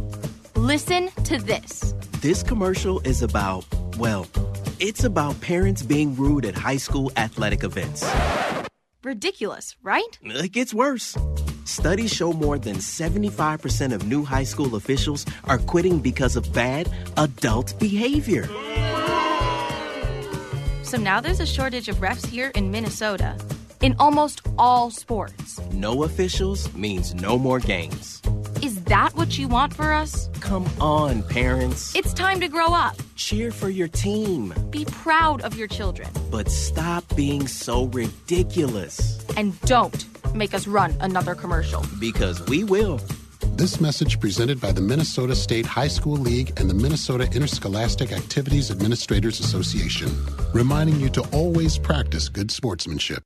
[0.55, 1.95] Listen to this.
[2.21, 3.65] This commercial is about,
[3.97, 4.27] well,
[4.81, 8.05] it's about parents being rude at high school athletic events.
[9.03, 10.19] Ridiculous, right?
[10.25, 11.17] It gets worse.
[11.65, 16.93] Studies show more than 75% of new high school officials are quitting because of bad
[17.17, 18.47] adult behavior.
[20.83, 23.39] So now there's a shortage of refs here in Minnesota
[23.81, 25.61] in almost all sports.
[25.73, 28.21] No officials means no more games.
[28.63, 30.29] Is that what you want for us?
[30.41, 31.95] Come on, parents.
[31.95, 32.95] It's time to grow up.
[33.17, 34.53] Cheer for your team.
[34.71, 36.11] Be proud of your children.
[36.31, 39.19] But stop being so ridiculous.
[39.37, 41.85] And don't make us run another commercial.
[41.99, 43.01] Because we will.
[43.57, 48.71] This message presented by the Minnesota State High School League and the Minnesota Interscholastic Activities
[48.71, 50.11] Administrators Association,
[50.55, 53.23] reminding you to always practice good sportsmanship.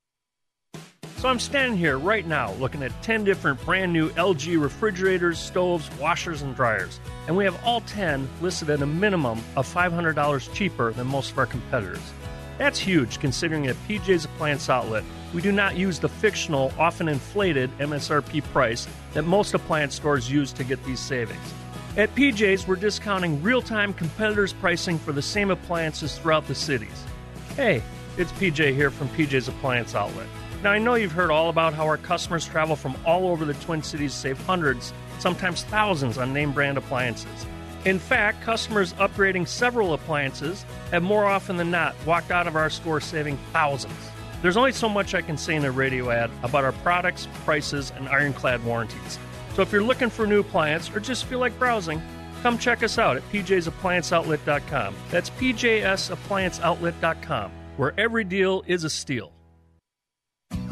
[1.25, 5.91] So I'm standing here right now looking at 10 different brand new LG refrigerators, stoves,
[5.97, 7.01] washers, and dryers.
[7.27, 11.39] And we have all 10 listed at a minimum of $500 cheaper than most of
[11.39, 12.13] our competitors.
[12.59, 17.71] That's huge considering at PJ's Appliance Outlet, we do not use the fictional, often inflated
[17.79, 21.55] MSRP price that most appliance stores use to get these savings.
[21.97, 27.03] At PJ's, we're discounting real time competitors' pricing for the same appliances throughout the cities.
[27.57, 27.83] Hey,
[28.19, 30.27] it's PJ here from PJ's Appliance Outlet.
[30.65, 33.53] Now, I know you've heard all about how our customers travel from all over the
[33.53, 37.45] Twin Cities to save hundreds, sometimes thousands on name brand appliances.
[37.85, 42.71] In fact, customers upgrading several appliances have more often than not walked out of our
[42.71, 43.95] store saving thousands.
[44.41, 47.93] There's only so much I can say in a radio ad about our products, prices,
[47.95, 49.19] and ironclad warranties.
[49.57, 52.01] So if you're looking for a new appliance or just feel like browsing,
[52.41, 54.95] come check us out at pjsapplianceoutlet.com.
[55.11, 59.34] That's pjsapplianceoutlet.com, where every deal is a steal.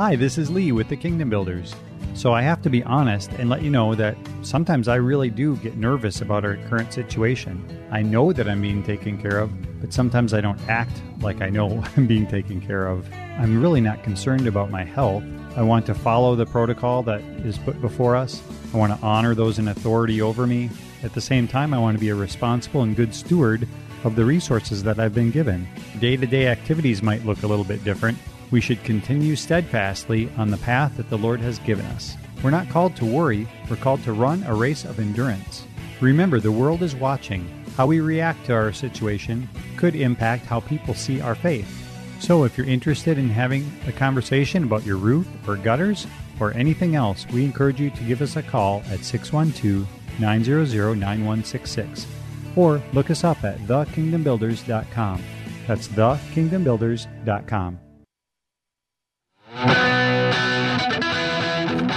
[0.03, 1.77] Hi, this is Lee with the Kingdom Builders.
[2.15, 5.55] So I have to be honest and let you know that sometimes I really do
[5.59, 7.65] get nervous about our current situation.
[7.93, 11.51] I know that I'm being taken care of, but sometimes I don't act like I
[11.51, 13.09] know I'm being taken care of.
[13.39, 15.23] I'm really not concerned about my health.
[15.55, 18.43] I want to follow the protocol that is put before us.
[18.75, 20.69] I want to honor those in authority over me.
[21.05, 23.69] At the same time, I want to be a responsible and good steward
[24.03, 25.69] of the resources that I've been given.
[26.01, 28.19] Day to day activities might look a little bit different,
[28.53, 32.17] we should continue steadfastly on the path that the Lord has given us.
[32.45, 35.67] We're not called to worry, we're called to run a race of endurance.
[36.01, 37.49] Remember, the world is watching.
[37.77, 41.79] How we react to our situation could impact how people see our faith.
[42.21, 46.07] So, if you're interested in having a conversation about your roof or gutters
[46.39, 49.89] or anything else, we encourage you to give us a call at 612
[50.21, 52.07] 900 9166
[52.55, 55.23] or look us up at thekingdombuilders.com.
[55.67, 57.82] That's thekingdombuilders.com.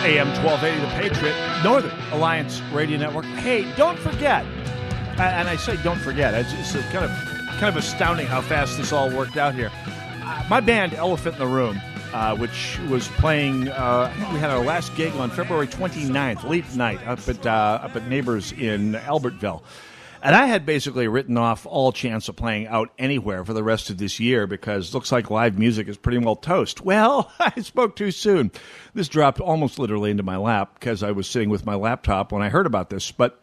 [0.06, 3.24] AM 1280, The Patriot, Northern Alliance Radio Network.
[3.26, 4.46] Hey, don't forget,
[5.18, 7.12] and I say don't forget, it's, kind of
[7.60, 9.72] kind of astounding how fast this all worked out here.
[10.24, 11.80] Uh, my band, Elephant in the Room,
[12.14, 16.44] uh, which was playing, uh, I think we had our last gig on February 29th,
[16.44, 19.62] late night, up at, uh, up at Neighbors in Albertville.
[20.26, 23.92] And I had basically written off all chance of playing out anywhere for the rest
[23.92, 26.82] of this year because looks like live music is pretty well toast.
[26.86, 28.52] Well, I spoke too soon.
[28.96, 32.42] This dropped almost literally into my lap because I was sitting with my laptop when
[32.42, 33.12] I heard about this.
[33.12, 33.40] But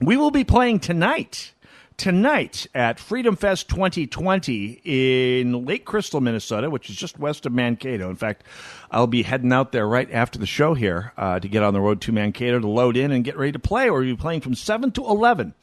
[0.00, 1.52] we will be playing tonight.
[1.96, 8.10] Tonight at Freedom Fest 2020 in Lake Crystal, Minnesota, which is just west of Mankato.
[8.10, 8.42] In fact,
[8.90, 11.80] I'll be heading out there right after the show here uh, to get on the
[11.80, 13.90] road to Mankato to load in and get ready to play.
[13.90, 15.54] We'll be playing from 7 to 11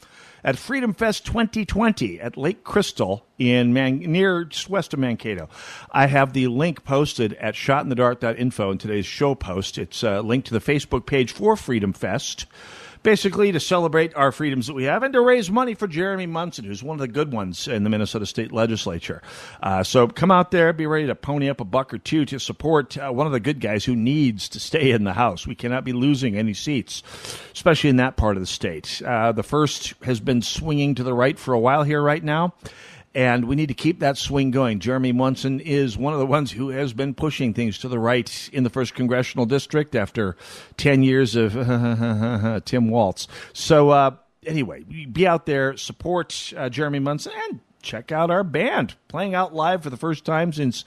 [0.43, 5.50] at Freedom Fest 2020 at Lake Crystal in Man- near just west of Mankato.
[5.92, 9.77] I have the link posted at shotinthedark.info in today's show post.
[9.77, 12.46] It's uh, a link to the Facebook page for Freedom Fest.
[13.08, 16.66] Basically to celebrate our freedoms that we have and to raise money for Jeremy Munson,
[16.66, 19.22] who's one of the good ones in the Minnesota State Legislature.
[19.64, 22.38] Uh, so come out there, be ready to pony up a buck or two to
[22.38, 25.48] support uh, one of the good guys who needs to stay in the House.
[25.48, 27.02] We cannot be losing any seats,
[27.54, 29.02] especially in that part of the state.
[29.02, 32.56] Uh, the first has been swinging to the right for a while here right now
[33.14, 34.80] and we need to keep that swing going.
[34.80, 38.50] Jeremy Munson is one of the ones who has been pushing things to the right
[38.54, 40.36] in the first congressional district after
[40.78, 41.54] 10 years of
[42.66, 43.28] Tim Walz.
[43.54, 48.96] So, uh, anyway, be out there, support uh, Jeremy Munson, and check out our band
[49.08, 50.84] playing out live for the first time since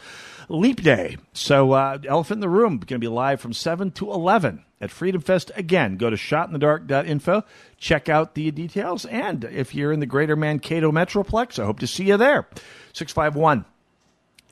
[0.51, 1.17] Leap Day.
[1.33, 4.91] So, uh, Elephant in the Room going to be live from 7 to 11 at
[4.91, 5.53] Freedom Fest.
[5.55, 7.45] Again, go to shotinthedark.info,
[7.79, 11.87] check out the details, and if you're in the greater Mankato Metroplex, I hope to
[11.87, 12.49] see you there.
[12.95, 13.65] 651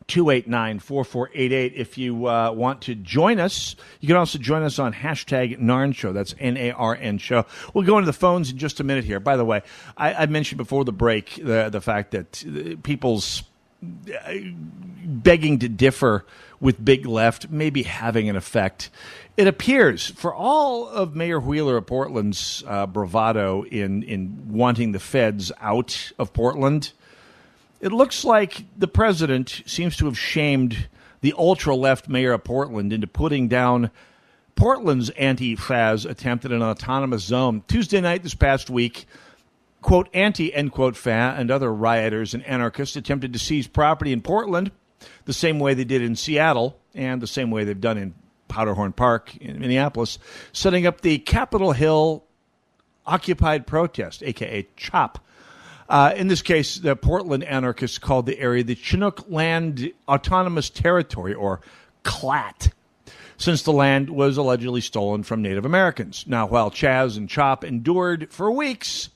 [0.07, 3.75] 289 4488 if you uh, want to join us.
[4.01, 6.13] You can also join us on hashtag NARN Show.
[6.13, 7.45] That's N A R N Show.
[7.75, 9.21] We'll go into the phones in just a minute here.
[9.21, 9.63] By the way,
[9.97, 13.43] I, I mentioned before the break the, the fact that uh, people's
[13.81, 16.25] begging to differ
[16.61, 18.91] with Big Left maybe having an effect.
[19.37, 24.99] It appears, for all of Mayor Wheeler of Portland's uh, bravado in, in wanting the
[24.99, 26.93] feds out of Portland,
[27.81, 30.89] it looks like the president seems to have shamed
[31.21, 33.91] the ultra left mayor of Portland into putting down
[34.57, 37.63] Portland's Antifa's attempt at an autonomous zone.
[37.69, 39.07] Tuesday night this past week,
[39.83, 44.21] quote, anti end quote FA and other rioters and anarchists attempted to seize property in
[44.21, 44.71] Portland
[45.25, 48.15] the same way they did in Seattle and the same way they've done in
[48.49, 50.19] Powderhorn Park in Minneapolis,
[50.53, 52.25] setting up the Capitol Hill
[53.07, 55.19] Occupied Protest, aka CHOP.
[55.89, 61.33] Uh, in this case, the Portland anarchists called the area the Chinook Land Autonomous Territory,
[61.33, 61.61] or
[62.03, 62.71] CLAT,
[63.39, 66.25] since the land was allegedly stolen from Native Americans.
[66.27, 69.09] Now, while Chaz and CHOP endured for weeks,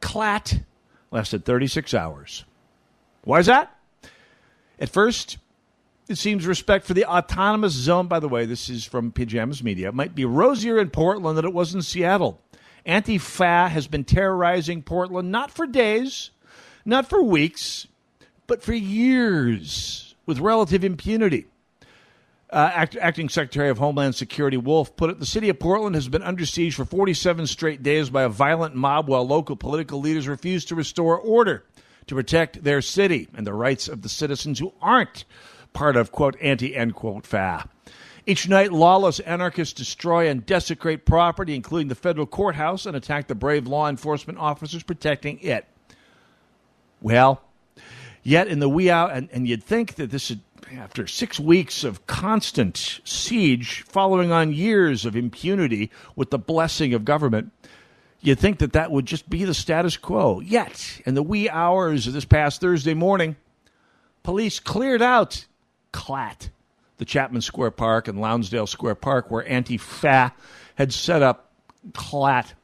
[0.00, 0.60] CLAT
[1.10, 2.44] lasted 36 hours.
[3.22, 3.76] Why is that?
[4.78, 5.38] At first,
[6.08, 9.88] it seems respect for the autonomous zone, by the way, this is from Pajamas Media,
[9.88, 12.40] it might be rosier in Portland than it was in Seattle.
[12.86, 16.30] Antifa has been terrorizing Portland not for days,
[16.84, 17.86] not for weeks,
[18.46, 21.46] but for years with relative impunity.
[22.52, 26.08] Uh, act, acting Secretary of Homeland Security Wolf put it the city of Portland has
[26.08, 30.26] been under siege for 47 straight days by a violent mob while local political leaders
[30.26, 31.64] refuse to restore order
[32.08, 35.24] to protect their city and the rights of the citizens who aren't
[35.72, 37.68] part of, quote, anti, end quote, FA.
[38.26, 43.34] Each night, lawless anarchists destroy and desecrate property, including the federal courthouse, and attack the
[43.36, 45.66] brave law enforcement officers protecting it.
[47.00, 47.42] Well,
[48.22, 50.38] yet in the wee hour, and, and you'd think that this is
[50.78, 57.04] after six weeks of constant siege, following on years of impunity with the blessing of
[57.04, 57.50] government,
[58.20, 60.40] you'd think that that would just be the status quo.
[60.40, 63.36] Yet, in the wee hours of this past Thursday morning,
[64.22, 65.46] police cleared out
[65.92, 66.50] Clat,
[66.98, 70.32] the Chapman Square Park and Lownsdale Square Park, where Anti-Fa
[70.76, 71.50] had set up
[71.94, 72.54] Clat.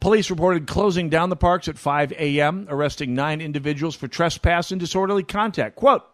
[0.00, 4.78] Police reported closing down the parks at 5 a.m., arresting nine individuals for trespass and
[4.78, 5.74] disorderly contact.
[5.74, 6.04] Quote,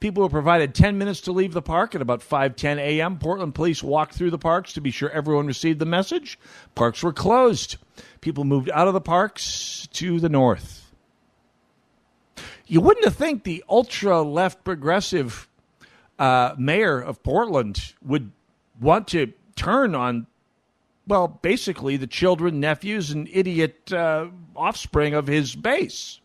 [0.00, 3.18] People were provided 10 minutes to leave the park at about 5:10 a.m.
[3.18, 6.38] Portland police walked through the parks to be sure everyone received the message.
[6.74, 7.76] Parks were closed.
[8.20, 10.92] People moved out of the parks to the north.
[12.66, 15.48] You wouldn't have think the ultra left progressive
[16.18, 18.32] uh, mayor of Portland would
[18.80, 20.26] want to turn on,
[21.06, 26.20] well, basically the children, nephews, and idiot uh, offspring of his base.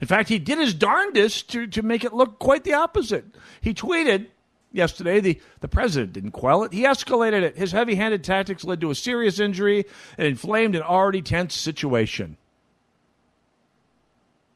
[0.00, 3.24] In fact, he did his darndest to, to make it look quite the opposite.
[3.60, 4.26] He tweeted
[4.72, 7.56] yesterday the, the president didn't quell it, he escalated it.
[7.56, 9.84] His heavy handed tactics led to a serious injury
[10.16, 12.36] and inflamed an already tense situation.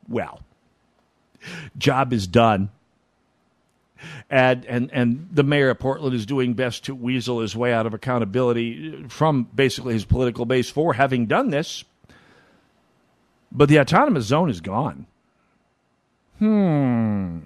[0.08, 0.40] Well,
[1.76, 2.70] job is done.
[4.28, 7.86] And, and and the mayor of Portland is doing best to weasel his way out
[7.86, 11.84] of accountability from basically his political base for having done this.
[13.52, 15.06] But the autonomous zone is gone.
[16.43, 17.38] Hmm.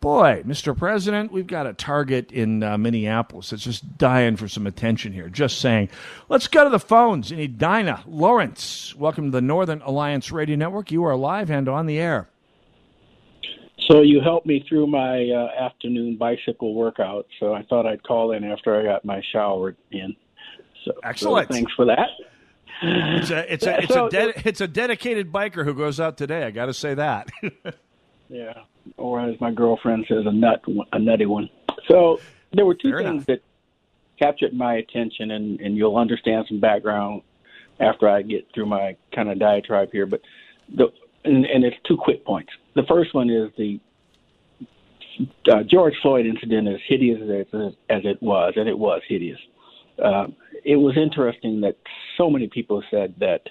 [0.00, 0.74] Boy, Mr.
[0.74, 5.28] President, we've got a target in uh, Minneapolis that's just dying for some attention here.
[5.28, 5.90] Just saying.
[6.30, 7.30] Let's go to the phones.
[7.30, 8.94] You need Dinah Lawrence.
[8.96, 10.90] Welcome to the Northern Alliance Radio Network.
[10.90, 12.26] You are live and on the air.
[13.90, 17.26] So you helped me through my uh, afternoon bicycle workout.
[17.38, 20.16] So I thought I'd call in after I got my shower in.
[20.86, 21.48] So Excellent.
[21.48, 22.08] So thanks for that.
[22.82, 26.16] It's a it's a it's So- a ded- it's a dedicated biker who goes out
[26.16, 26.44] today.
[26.44, 27.30] I got to say that.
[28.28, 28.54] Yeah,
[28.96, 30.62] or as my girlfriend says, a nut,
[30.94, 31.50] a nutty one.
[31.86, 32.18] So
[32.54, 33.42] there were two Fair things that
[34.18, 37.20] captured my attention, and, and you'll understand some background
[37.78, 40.06] after I get through my kind of diatribe here.
[40.06, 40.22] But
[40.74, 40.86] the
[41.26, 42.50] and, and it's two quick points.
[42.74, 43.78] The first one is the
[45.52, 47.20] uh, George Floyd incident, as hideous
[47.52, 49.38] as, as it was, and it was hideous.
[49.98, 50.28] Uh,
[50.64, 51.76] it was interesting that
[52.16, 53.48] so many people said that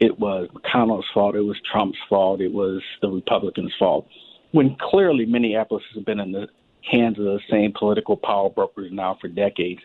[0.00, 4.06] it was McConnell's fault, it was Trump's fault, it was the Republicans' fault,
[4.52, 6.48] when clearly Minneapolis has been in the
[6.82, 9.80] hands of the same political power brokers now for decades.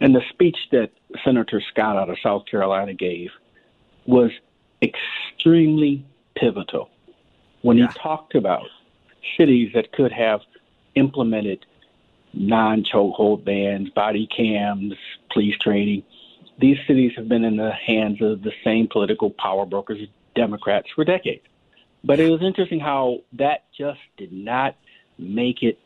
[0.00, 0.90] And the speech that
[1.24, 3.30] Senator Scott out of South Carolina gave
[4.06, 4.30] was
[4.82, 6.04] extremely
[6.34, 6.90] pivotal
[7.60, 8.66] when he talked about
[9.38, 10.40] cities that could have
[10.96, 11.64] implemented
[12.32, 14.94] non chokehold bans, body cams,
[15.32, 16.02] police training.
[16.58, 21.04] These cities have been in the hands of the same political power brokers, Democrats, for
[21.04, 21.42] decades.
[22.04, 24.76] But it was interesting how that just did not
[25.18, 25.78] make it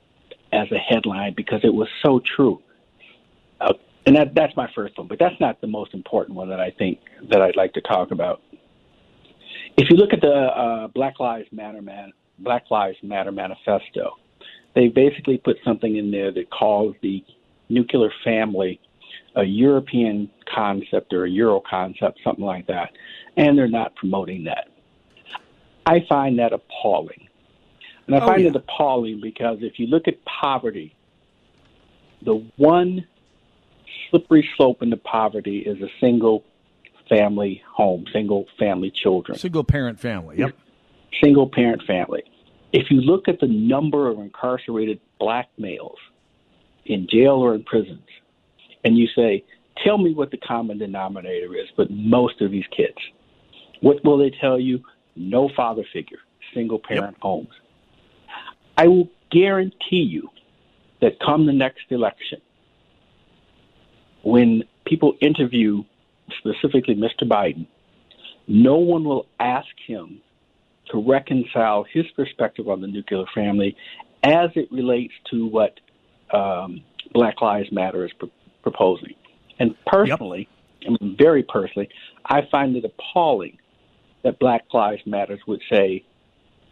[0.53, 2.63] as a headline because it was so true.
[3.61, 3.75] Uh,
[4.07, 6.71] and that, that's my first one, but that's not the most important one that I
[6.71, 8.41] think that I'd like to talk about.
[9.77, 14.17] If you look at the uh, Black Lives Matter man, Black Lives Matter manifesto,
[14.77, 17.25] they basically put something in there that calls the
[17.69, 18.79] nuclear family
[19.35, 22.91] a European concept or a Euro concept, something like that,
[23.37, 24.69] and they're not promoting that.
[25.87, 27.27] I find that appalling.
[28.07, 28.51] And I Oh, find yeah.
[28.51, 30.95] it appalling because if you look at poverty,
[32.23, 33.07] the one
[34.11, 36.45] slippery slope into poverty is a single
[37.09, 39.39] family home, single family children.
[39.39, 40.37] Single parent family.
[40.39, 40.55] Yep.
[41.23, 42.25] Single parent family.
[42.77, 45.97] If you look at the number of incarcerated black males
[46.85, 48.07] in jail or in prisons,
[48.85, 49.45] and you say,
[49.83, 52.99] tell me what the common denominator is with most of these kids,
[53.81, 54.85] what will they tell you?
[55.17, 56.19] No father figure,
[56.53, 57.49] single parent homes.
[58.77, 60.29] I will guarantee you
[61.01, 62.43] that come the next election,
[64.23, 65.83] when people interview
[66.41, 67.23] specifically Mr.
[67.23, 67.67] Biden,
[68.47, 70.21] no one will ask him
[70.91, 73.77] to reconcile his perspective on the nuclear family
[74.23, 75.79] as it relates to what
[76.33, 76.83] um,
[77.13, 78.27] Black Lives Matter is pr-
[78.63, 79.15] proposing.
[79.59, 80.49] And personally,
[80.87, 81.89] I mean, very personally,
[82.25, 83.59] I find it appalling
[84.23, 86.05] that Black Lives Matters would say,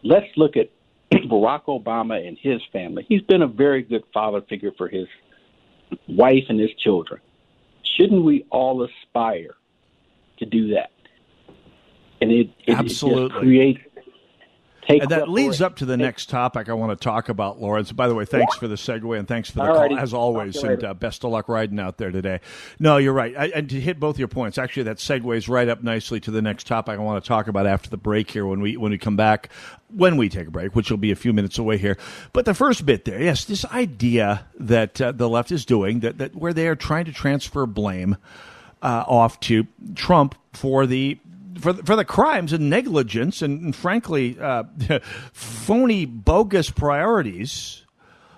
[0.03, 0.69] let's look at
[1.11, 3.05] Barack Obama and his family.
[3.07, 5.07] He's been a very good father figure for his
[6.07, 7.21] wife and his children.
[7.83, 9.55] Shouldn't we all aspire
[10.39, 10.91] to do that?
[12.21, 13.29] And it, it, it Absolutely.
[13.29, 13.79] just creates
[14.87, 17.91] take and that leads up to the next topic I want to talk about, Lawrence.
[17.91, 20.53] By the way, thanks for the segue and thanks for the All call, as always.
[20.55, 22.39] Talk to you And uh, best of luck riding out there today.
[22.79, 23.35] No, you're right.
[23.37, 26.41] I, and to hit both your points, actually, that segues right up nicely to the
[26.41, 28.97] next topic I want to talk about after the break here when we when we
[28.97, 29.49] come back,
[29.89, 31.97] when we take a break, which will be a few minutes away here.
[32.33, 36.17] But the first bit there, yes, this idea that uh, the left is doing that
[36.17, 38.17] that where they are trying to transfer blame
[38.81, 39.65] uh, off to
[39.95, 41.17] Trump for the
[41.59, 44.63] for for the crimes and negligence and, and frankly uh,
[45.33, 47.83] phony bogus priorities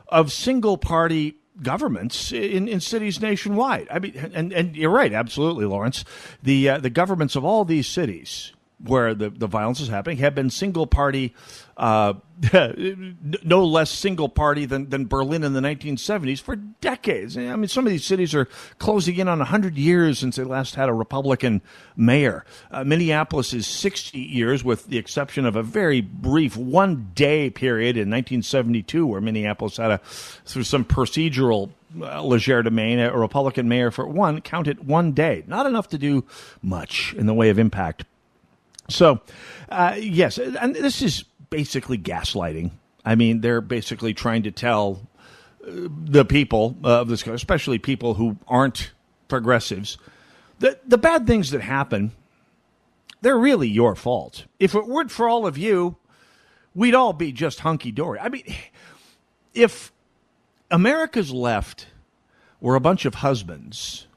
[0.07, 3.87] of single party governments in, in cities nationwide.
[3.89, 6.05] I mean, and, and you're right, absolutely, Lawrence.
[6.43, 10.35] The uh, the governments of all these cities where the, the violence is happening have
[10.35, 11.33] been single party,
[11.77, 12.13] uh,
[13.43, 17.37] no less single party than, than Berlin in the 1970s for decades.
[17.37, 18.45] I mean, some of these cities are
[18.79, 21.61] closing in on 100 years since they last had a Republican
[21.95, 22.45] mayor.
[22.71, 27.95] Uh, Minneapolis is 60 years, with the exception of a very brief one day period
[27.95, 29.97] in 1972 where Minneapolis had a,
[30.45, 31.69] through some procedural
[32.01, 35.43] uh, legerdemain, a Republican mayor for one, count it one day.
[35.47, 36.23] Not enough to do
[36.61, 38.05] much in the way of impact.
[38.89, 39.21] So,
[39.69, 42.71] uh, yes, and this is basically gaslighting.
[43.05, 45.07] I mean, they're basically trying to tell
[45.63, 48.91] uh, the people of this, especially people who aren't
[49.27, 49.97] progressives,
[50.59, 52.11] that the bad things that happen,
[53.21, 54.45] they're really your fault.
[54.59, 55.95] If it weren't for all of you,
[56.75, 58.19] we'd all be just hunky dory.
[58.19, 58.43] I mean,
[59.53, 59.91] if
[60.69, 61.87] America's left
[62.59, 64.07] were a bunch of husbands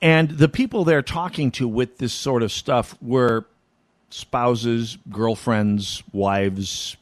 [0.00, 3.46] and the people they're talking to with this sort of stuff were
[4.10, 6.96] spouses, girlfriends, wives.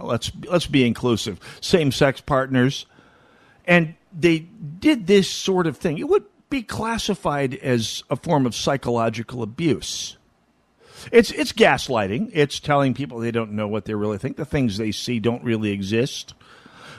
[0.00, 1.40] Let's let's be inclusive.
[1.60, 2.86] Same sex partners,
[3.66, 5.98] and they did this sort of thing.
[5.98, 10.18] It would be classified as a form of psychological abuse.
[11.10, 12.30] It's it's gaslighting.
[12.34, 14.36] It's telling people they don't know what they really think.
[14.36, 16.34] The things they see don't really exist.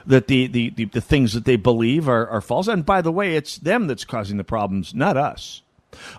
[0.06, 2.68] That the, the, the, the things that they believe are, are false.
[2.68, 5.62] And by the way, it's them that's causing the problems, not us.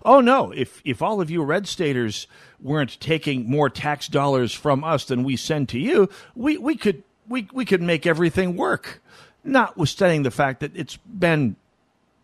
[0.04, 0.52] Oh no!
[0.52, 2.26] If if all of you red staters
[2.60, 7.02] weren't taking more tax dollars from us than we send to you, we, we could
[7.28, 9.02] we we could make everything work.
[9.44, 11.56] Notwithstanding the fact that it's been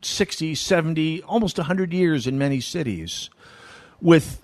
[0.03, 3.29] 60, 70, almost 100 years in many cities
[4.01, 4.43] with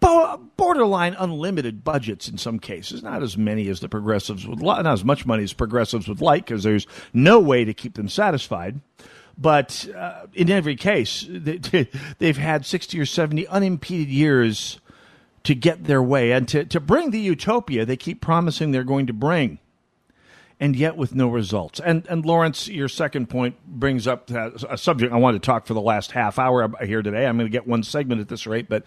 [0.00, 4.82] bo- borderline unlimited budgets in some cases, not as many as the progressives would like,
[4.82, 8.08] not as much money as progressives would like, because there's no way to keep them
[8.08, 8.80] satisfied.
[9.40, 11.88] But uh, in every case, they,
[12.18, 14.78] they've had 60 or 70 unimpeded years
[15.44, 16.32] to get their way.
[16.32, 19.58] And to, to bring the utopia they keep promising they're going to bring
[20.60, 21.80] and yet with no results.
[21.80, 25.72] And and Lawrence, your second point brings up a subject I wanted to talk for
[25.72, 27.26] the last half hour here today.
[27.26, 28.84] I'm going to get one segment at this rate, but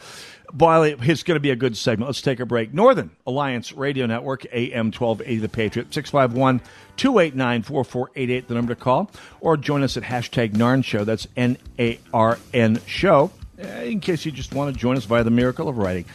[0.53, 2.73] while it's going to be a good segment, let's take a break.
[2.73, 6.61] Northern Alliance Radio Network, AM 1280 The Patriot, 651
[6.95, 9.09] 289 4488, the number to call,
[9.41, 11.03] or join us at hashtag NARN Show.
[11.03, 15.05] That's N A R N Show, eh, in case you just want to join us
[15.05, 16.05] via the miracle of writing.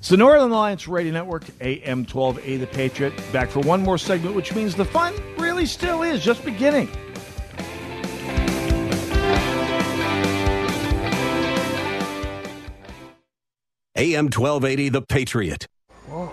[0.00, 3.12] It's the Northern Alliance Radio Network, AM 12A The Patriot.
[3.34, 6.88] Back for one more segment, which means the fun really still is just beginning.
[13.94, 15.66] AM 1280 The Patriot.
[16.06, 16.32] Whoa.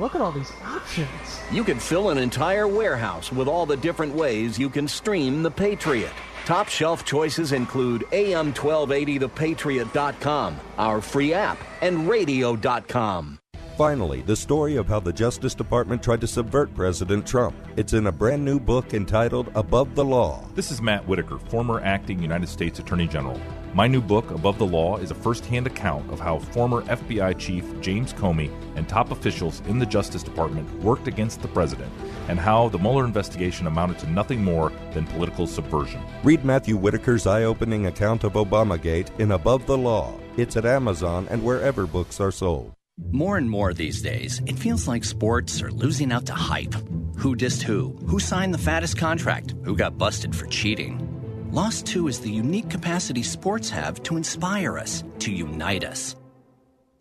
[0.00, 1.08] Look at all these options.
[1.52, 5.52] You could fill an entire warehouse with all the different ways you can stream The
[5.52, 6.12] Patriot.
[6.44, 13.38] Top shelf choices include AM1280thepatriot.com, our free app, and radio.com.
[13.78, 17.56] Finally, the story of how the Justice Department tried to subvert President Trump.
[17.76, 20.44] It's in a brand new book entitled Above the Law.
[20.54, 23.40] This is Matt Whitaker, former acting United States Attorney General.
[23.74, 27.38] My new book, Above the Law, is a first hand account of how former FBI
[27.38, 31.90] Chief James Comey and top officials in the Justice Department worked against the president,
[32.28, 36.02] and how the Mueller investigation amounted to nothing more than political subversion.
[36.22, 40.12] Read Matthew Whitaker's eye opening account of Obamagate in Above the Law.
[40.36, 42.74] It's at Amazon and wherever books are sold.
[43.10, 46.74] More and more these days, it feels like sports are losing out to hype.
[47.16, 47.96] Who dissed who?
[48.06, 49.54] Who signed the fattest contract?
[49.64, 51.11] Who got busted for cheating?
[51.52, 56.16] Lost 2 is the unique capacity sports have to inspire us, to unite us.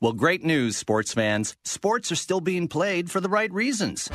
[0.02, 1.56] Well, great news, sports fans.
[1.64, 4.10] Sports are still being played for the right reasons.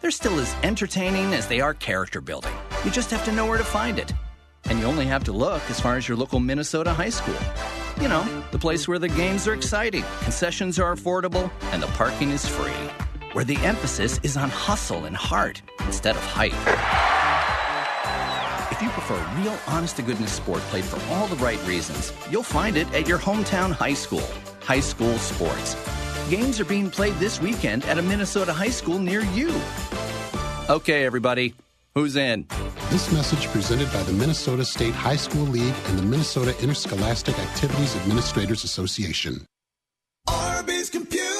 [0.00, 2.52] They're still as entertaining as they are character building.
[2.84, 4.12] You just have to know where to find it.
[4.66, 7.34] And you only have to look as far as your local Minnesota high school.
[8.00, 12.30] You know, the place where the games are exciting, concessions are affordable, and the parking
[12.30, 12.86] is free.
[13.32, 17.19] Where the emphasis is on hustle and heart instead of hype.
[18.80, 22.42] If you prefer real, honest to goodness sport played for all the right reasons, you'll
[22.42, 24.26] find it at your hometown high school.
[24.62, 25.76] High school sports.
[26.30, 29.54] Games are being played this weekend at a Minnesota high school near you.
[30.70, 31.52] Okay, everybody,
[31.92, 32.46] who's in?
[32.88, 37.94] This message presented by the Minnesota State High School League and the Minnesota Interscholastic Activities
[37.96, 39.44] Administrators Association.
[40.26, 41.39] Arby's Computer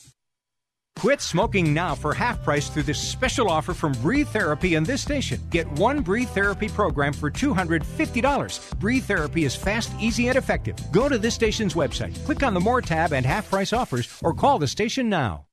[0.97, 5.01] Quit smoking now for half price through this special offer from Breathe Therapy and this
[5.01, 5.41] station.
[5.49, 8.79] Get one Breathe Therapy program for $250.
[8.79, 10.75] Breathe Therapy is fast, easy, and effective.
[10.91, 14.33] Go to this station's website, click on the More tab and half price offers, or
[14.33, 15.45] call the station now.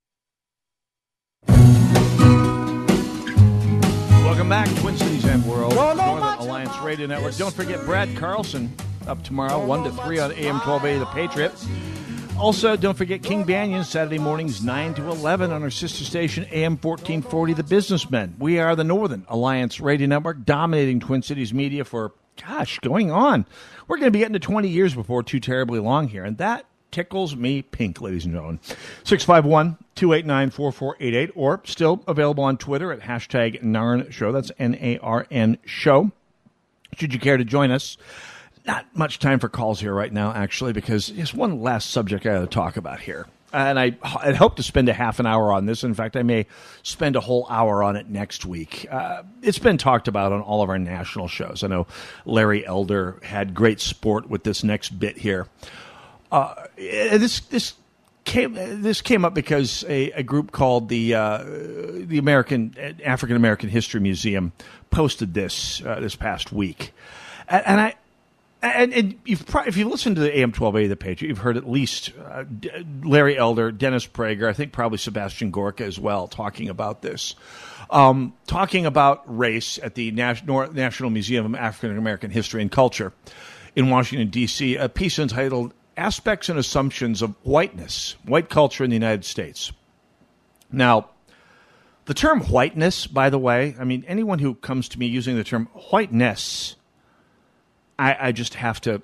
[4.26, 7.34] Welcome back, Twin Cities and World, Northern Alliance Radio Network.
[7.36, 8.70] Don't forget Brad Carlson
[9.06, 11.52] up tomorrow, 1 to 3 on AM 1280 The Patriot.
[12.38, 16.76] Also, don't forget King Banaian, Saturday mornings, 9 to 11 on our sister station, AM
[16.76, 18.36] 1440 The Businessmen.
[18.38, 23.44] We are the Northern Alliance Radio Network, dominating Twin Cities media for, gosh, going on.
[23.88, 26.64] We're going to be getting to 20 years before too terribly long here, and that
[26.92, 28.60] tickles me pink, ladies and gentlemen.
[29.02, 34.30] 651 289 4488, or still available on Twitter at hashtag NARN Show.
[34.30, 36.12] That's N A R N Show.
[36.96, 37.98] Should you care to join us?
[38.68, 42.34] Not much time for calls here right now, actually, because there's one last subject I
[42.34, 43.26] got to talk about here.
[43.50, 45.84] And I, I hope to spend a half an hour on this.
[45.84, 46.44] In fact, I may
[46.82, 48.86] spend a whole hour on it next week.
[48.90, 51.64] Uh, it's been talked about on all of our national shows.
[51.64, 51.86] I know
[52.26, 55.46] Larry Elder had great sport with this next bit here.
[56.30, 57.72] Uh, this this
[58.26, 63.70] came, this came up because a, a group called the uh, the American African American
[63.70, 64.52] History Museum
[64.90, 66.92] posted this uh, this past week,
[67.48, 67.94] and, and I.
[68.60, 71.38] And, and you've pro- if you listen to the AM twelve A the Patriot, you've
[71.38, 72.70] heard at least uh, D-
[73.04, 77.36] Larry Elder, Dennis Prager, I think probably Sebastian Gorka as well, talking about this,
[77.90, 83.12] um, talking about race at the Nas- National Museum of African American History and Culture
[83.76, 84.74] in Washington D.C.
[84.74, 89.70] A piece entitled "Aspects and Assumptions of Whiteness: White Culture in the United States."
[90.72, 91.10] Now,
[92.06, 95.44] the term whiteness, by the way, I mean anyone who comes to me using the
[95.44, 96.74] term whiteness
[97.98, 99.02] I, I just have to.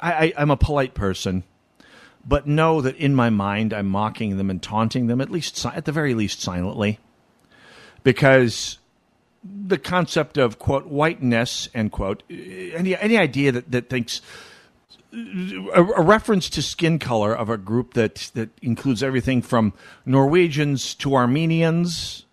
[0.00, 1.44] I, I, I'm a polite person,
[2.26, 5.84] but know that in my mind I'm mocking them and taunting them at least, at
[5.84, 6.98] the very least, silently,
[8.02, 8.78] because
[9.44, 14.22] the concept of quote whiteness end quote any any idea that that thinks
[15.12, 19.74] a, a reference to skin color of a group that that includes everything from
[20.06, 22.24] Norwegians to Armenians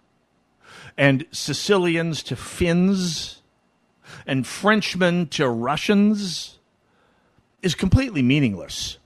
[0.97, 3.40] and Sicilians to Finns
[4.31, 6.57] and Frenchmen to Russians
[7.61, 8.97] is completely meaningless.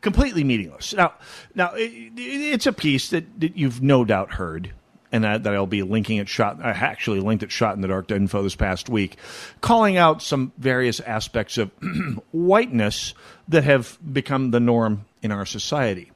[0.00, 0.94] Completely meaningless.
[0.94, 1.14] Now,
[1.56, 4.72] now it, it's a piece that, that you've no doubt heard,
[5.10, 6.28] and that, that I'll be linking it.
[6.28, 6.64] shot.
[6.64, 9.16] I actually linked it shot in the dark info this past week,
[9.60, 11.72] calling out some various aspects of
[12.30, 13.14] whiteness
[13.48, 16.12] that have become the norm in our society.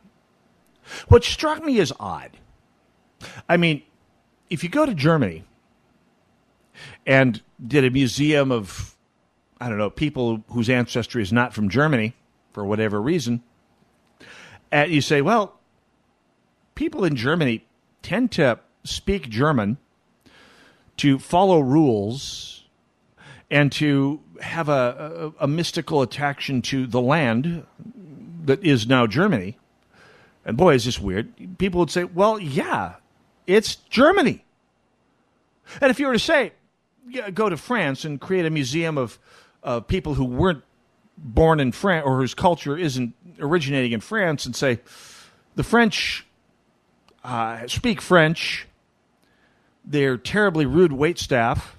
[1.08, 2.30] What struck me as odd.
[3.48, 3.82] I mean,
[4.50, 5.42] if you go to Germany
[7.06, 8.96] and did a museum of,
[9.60, 12.14] I don't know, people whose ancestry is not from Germany
[12.52, 13.42] for whatever reason,
[14.72, 15.58] and you say, well,
[16.74, 17.64] people in Germany
[18.02, 19.78] tend to speak German,
[20.96, 22.64] to follow rules,
[23.50, 27.64] and to have a, a, a mystical attraction to the land
[28.44, 29.56] that is now Germany.
[30.44, 31.58] And boy, is this weird.
[31.58, 32.94] People would say, well, yeah,
[33.46, 34.44] it's Germany.
[35.80, 36.52] And if you were to say,
[37.34, 39.18] go to France and create a museum of
[39.62, 40.62] uh, people who weren't
[41.16, 44.80] born in France or whose culture isn't originating in France and say,
[45.54, 46.26] the French
[47.24, 48.66] uh, speak French,
[49.84, 51.76] they're terribly rude wait staff,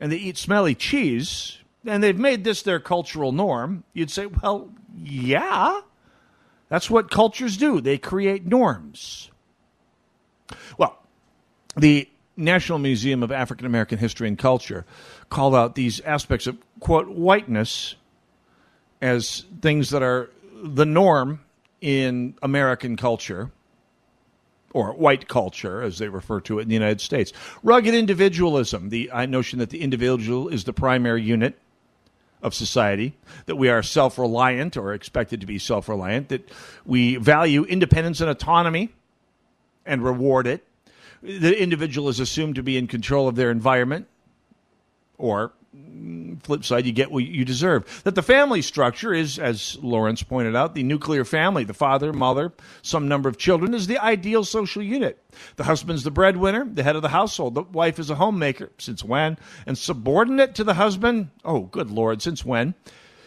[0.00, 4.70] and they eat smelly cheese, and they've made this their cultural norm, you'd say, well,
[5.02, 5.80] yeah,
[6.68, 7.80] that's what cultures do.
[7.80, 9.30] They create norms.
[10.78, 10.98] Well,
[11.76, 14.84] the National Museum of African American History and Culture
[15.30, 17.96] called out these aspects of, quote, whiteness
[19.00, 20.30] as things that are
[20.62, 21.40] the norm
[21.80, 23.50] in American culture,
[24.72, 27.32] or white culture, as they refer to it in the United States.
[27.62, 31.58] Rugged individualism, the notion that the individual is the primary unit
[32.42, 33.14] of society,
[33.46, 36.50] that we are self reliant or expected to be self reliant, that
[36.84, 38.90] we value independence and autonomy
[39.84, 40.64] and reward it.
[41.22, 44.06] The individual is assumed to be in control of their environment,
[45.18, 48.02] or mm, flip side, you get what you deserve.
[48.04, 52.52] That the family structure is, as Lawrence pointed out, the nuclear family, the father, mother,
[52.82, 55.22] some number of children, is the ideal social unit.
[55.56, 57.54] The husband's the breadwinner, the head of the household.
[57.54, 58.70] The wife is a homemaker.
[58.78, 59.38] Since when?
[59.66, 61.30] And subordinate to the husband?
[61.44, 62.74] Oh, good Lord, since when?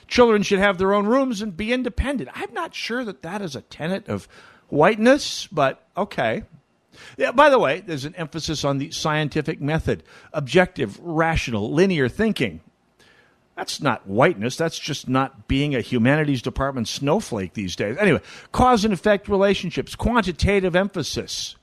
[0.08, 2.32] Children should have their own rooms and be independent.
[2.34, 4.28] I'm not sure that that is a tenet of
[4.70, 6.44] whiteness, but okay.
[7.18, 12.62] Yeah, by the way, there's an emphasis on the scientific method, objective, rational, linear thinking.
[13.56, 14.56] That's not whiteness.
[14.56, 17.98] That's just not being a humanities department snowflake these days.
[17.98, 18.22] Anyway,
[18.54, 21.58] cause and effect relationships, quantitative emphasis,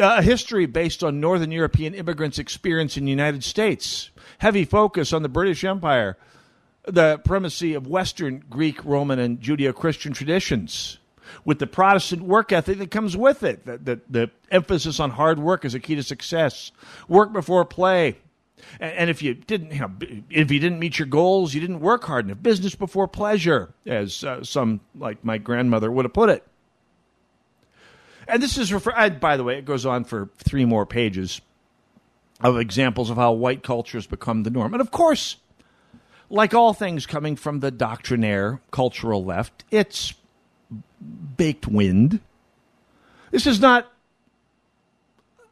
[0.00, 5.12] uh, a history based on Northern European immigrants' experience in the United States, heavy focus
[5.12, 6.16] on the British Empire,
[6.82, 10.98] the primacy of Western Greek, Roman, and Judeo Christian traditions
[11.44, 13.64] with the Protestant work ethic that comes with it.
[13.64, 16.70] The, the, the, emphasis on hard work is a key to success.
[17.08, 18.18] Work before play.
[18.78, 19.90] And, and if you didn't, you know,
[20.30, 22.42] if you didn't meet your goals, you didn't work hard enough.
[22.42, 26.46] Business before pleasure, as uh, some like my grandmother would have put it.
[28.26, 31.40] And this is, refer- I, by the way, it goes on for three more pages
[32.40, 34.72] of examples of how white culture has become the norm.
[34.72, 35.36] And of course,
[36.30, 40.14] like all things coming from the doctrinaire cultural left, it's
[41.36, 42.20] baked wind.
[43.30, 43.92] This is not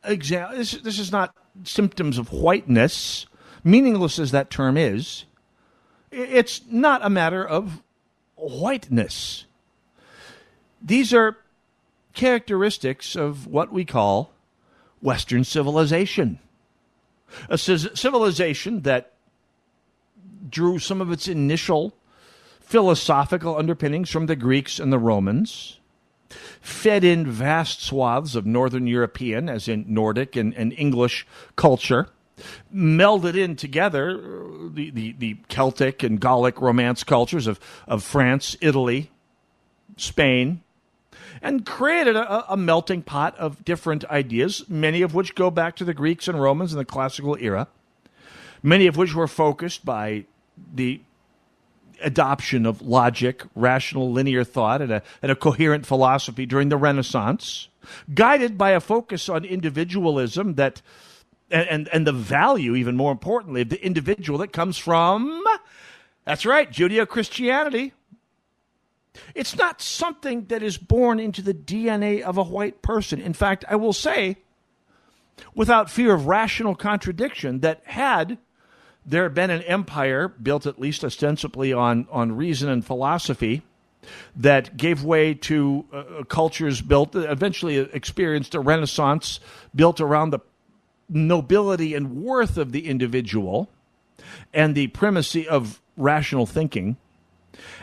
[0.05, 1.34] exa- this, this is not
[1.64, 3.26] symptoms of whiteness,
[3.64, 5.24] meaningless as that term is.
[6.11, 7.82] It's not a matter of
[8.36, 9.46] whiteness.
[10.82, 11.38] These are
[12.12, 14.32] characteristics of what we call
[15.00, 16.38] Western civilization.
[17.48, 19.12] A civilization that
[20.48, 21.94] drew some of its initial
[22.72, 25.78] philosophical underpinnings from the Greeks and the Romans,
[26.62, 32.08] fed in vast swaths of Northern European, as in Nordic and, and English culture,
[32.74, 38.56] melded in together uh, the, the, the Celtic and Gallic Romance cultures of, of France,
[38.62, 39.10] Italy,
[39.98, 40.62] Spain,
[41.42, 45.84] and created a, a, melting pot of different ideas, many of which go back to
[45.84, 47.68] the Greeks and Romans in the classical era,
[48.62, 50.24] many of which were focused by
[50.74, 51.02] the
[52.03, 57.68] adoption of logic, rational linear thought, and a, and a coherent philosophy during the Renaissance,
[58.14, 60.82] guided by a focus on individualism that
[61.50, 65.44] and, and, and the value, even more importantly, of the individual that comes from
[66.24, 67.92] that's right, Judeo Christianity.
[69.34, 73.20] It's not something that is born into the DNA of a white person.
[73.20, 74.36] In fact, I will say,
[75.55, 78.38] without fear of rational contradiction, that had
[79.05, 83.62] there had been an empire built at least ostensibly on, on reason and philosophy
[84.36, 89.38] that gave way to uh, uh cultures built, eventually experienced a renaissance
[89.74, 90.40] built around the
[91.09, 93.68] nobility and worth of the individual
[94.53, 96.96] and the primacy of rational thinking.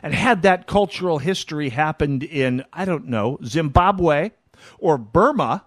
[0.02, 4.32] And had that cultural history happened in, I don't know, Zimbabwe
[4.78, 5.64] or Burma,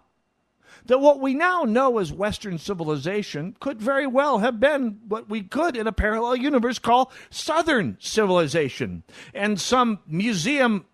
[0.87, 5.43] that what we now know as Western civilization could very well have been what we
[5.43, 9.03] could in a parallel universe call Southern civilization.
[9.35, 10.87] And some museum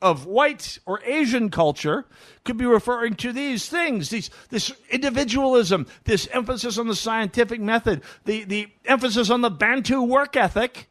[0.00, 2.06] of white or Asian culture
[2.44, 8.02] could be referring to these things, these, this individualism, this emphasis on the scientific method,
[8.24, 10.88] the, the emphasis on the Bantu work ethic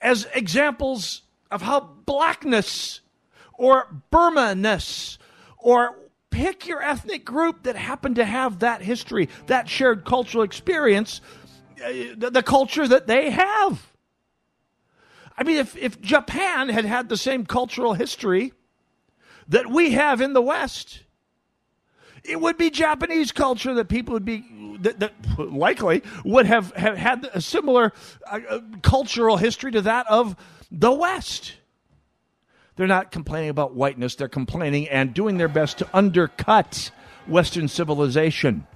[0.00, 3.00] as examples of how blackness
[3.54, 5.18] or Burma-ness
[5.58, 5.96] or
[6.32, 11.20] pick your ethnic group that happened to have that history, that shared cultural experience,
[11.84, 13.92] uh, the, culture that they have.
[15.38, 18.52] I mean, if, if Japan had had the same cultural history
[19.48, 21.02] that we have in the West,
[22.24, 24.44] it would be Japanese culture that people would be
[24.80, 27.92] that, that likely would have, have had a similar
[28.30, 30.36] uh, uh cultural history to that of
[30.70, 31.54] the West.
[32.76, 36.90] They're not complaining about whiteness, they're complaining and doing their best to undercut
[37.26, 38.66] Western civilization.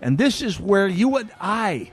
[0.00, 1.92] And this is where you and I,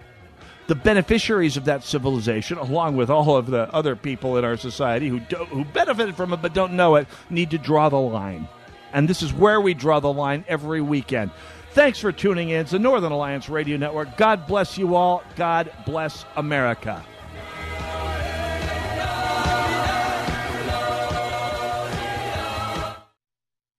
[0.67, 5.09] the beneficiaries of that civilization, along with all of the other people in our society
[5.09, 8.47] who, do, who benefited from it but don't know it, need to draw the line.
[8.91, 11.31] And this is where we draw the line every weekend.
[11.71, 12.61] Thanks for tuning in.
[12.61, 14.15] It's the Northern Alliance Radio Network.
[14.15, 15.23] God bless you all.
[15.35, 17.03] God bless America.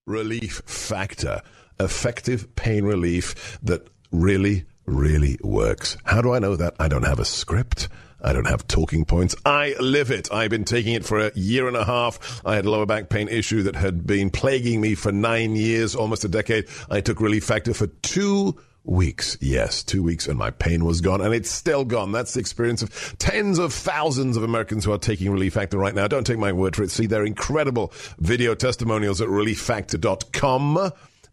[0.07, 1.40] Relief factor,
[1.80, 5.96] effective pain relief that really, really works.
[6.05, 6.74] How do I know that?
[6.78, 7.88] I don't have a script.
[8.22, 9.34] I don't have talking points.
[9.44, 10.32] I live it.
[10.32, 12.40] I've been taking it for a year and a half.
[12.44, 15.94] I had a lower back pain issue that had been plaguing me for nine years,
[15.94, 16.66] almost a decade.
[16.90, 19.37] I took Relief Factor for two weeks.
[19.41, 22.12] Yes, two weeks and my pain was gone and it's still gone.
[22.12, 25.95] That's the experience of tens of thousands of Americans who are taking Relief Factor right
[25.95, 26.07] now.
[26.07, 26.91] Don't take my word for it.
[26.91, 30.93] See their incredible video testimonials at relieffactor.com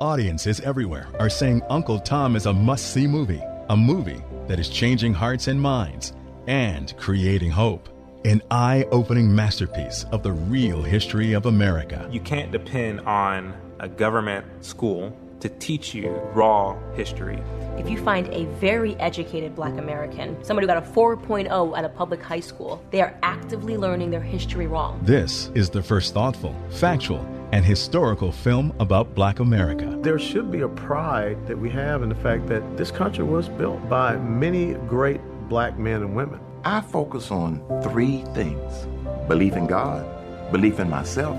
[0.00, 4.68] Audiences everywhere are saying Uncle Tom is a must see movie, a movie that is
[4.68, 6.12] changing hearts and minds
[6.46, 7.88] and creating hope.
[8.24, 12.08] An eye opening masterpiece of the real history of America.
[12.12, 17.42] You can't depend on a government school to teach you raw history.
[17.76, 21.88] If you find a very educated black American, somebody who got a 4.0 at a
[21.88, 25.00] public high school, they are actively learning their history wrong.
[25.02, 29.98] This is the first thoughtful, factual, and historical film about black America.
[30.02, 33.48] There should be a pride that we have in the fact that this country was
[33.48, 36.40] built by many great black men and women.
[36.64, 38.86] I focus on three things
[39.28, 40.06] belief in God,
[40.52, 41.36] belief in myself,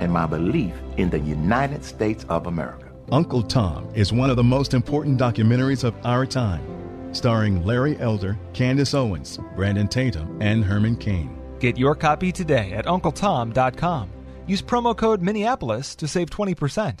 [0.00, 2.90] and my belief in the United States of America.
[3.10, 6.64] Uncle Tom is one of the most important documentaries of our time,
[7.12, 11.36] starring Larry Elder, Candace Owens, Brandon Tatum, and Herman Cain.
[11.58, 14.10] Get your copy today at UncleTom.com.
[14.46, 17.00] Use promo code Minneapolis to save 20%.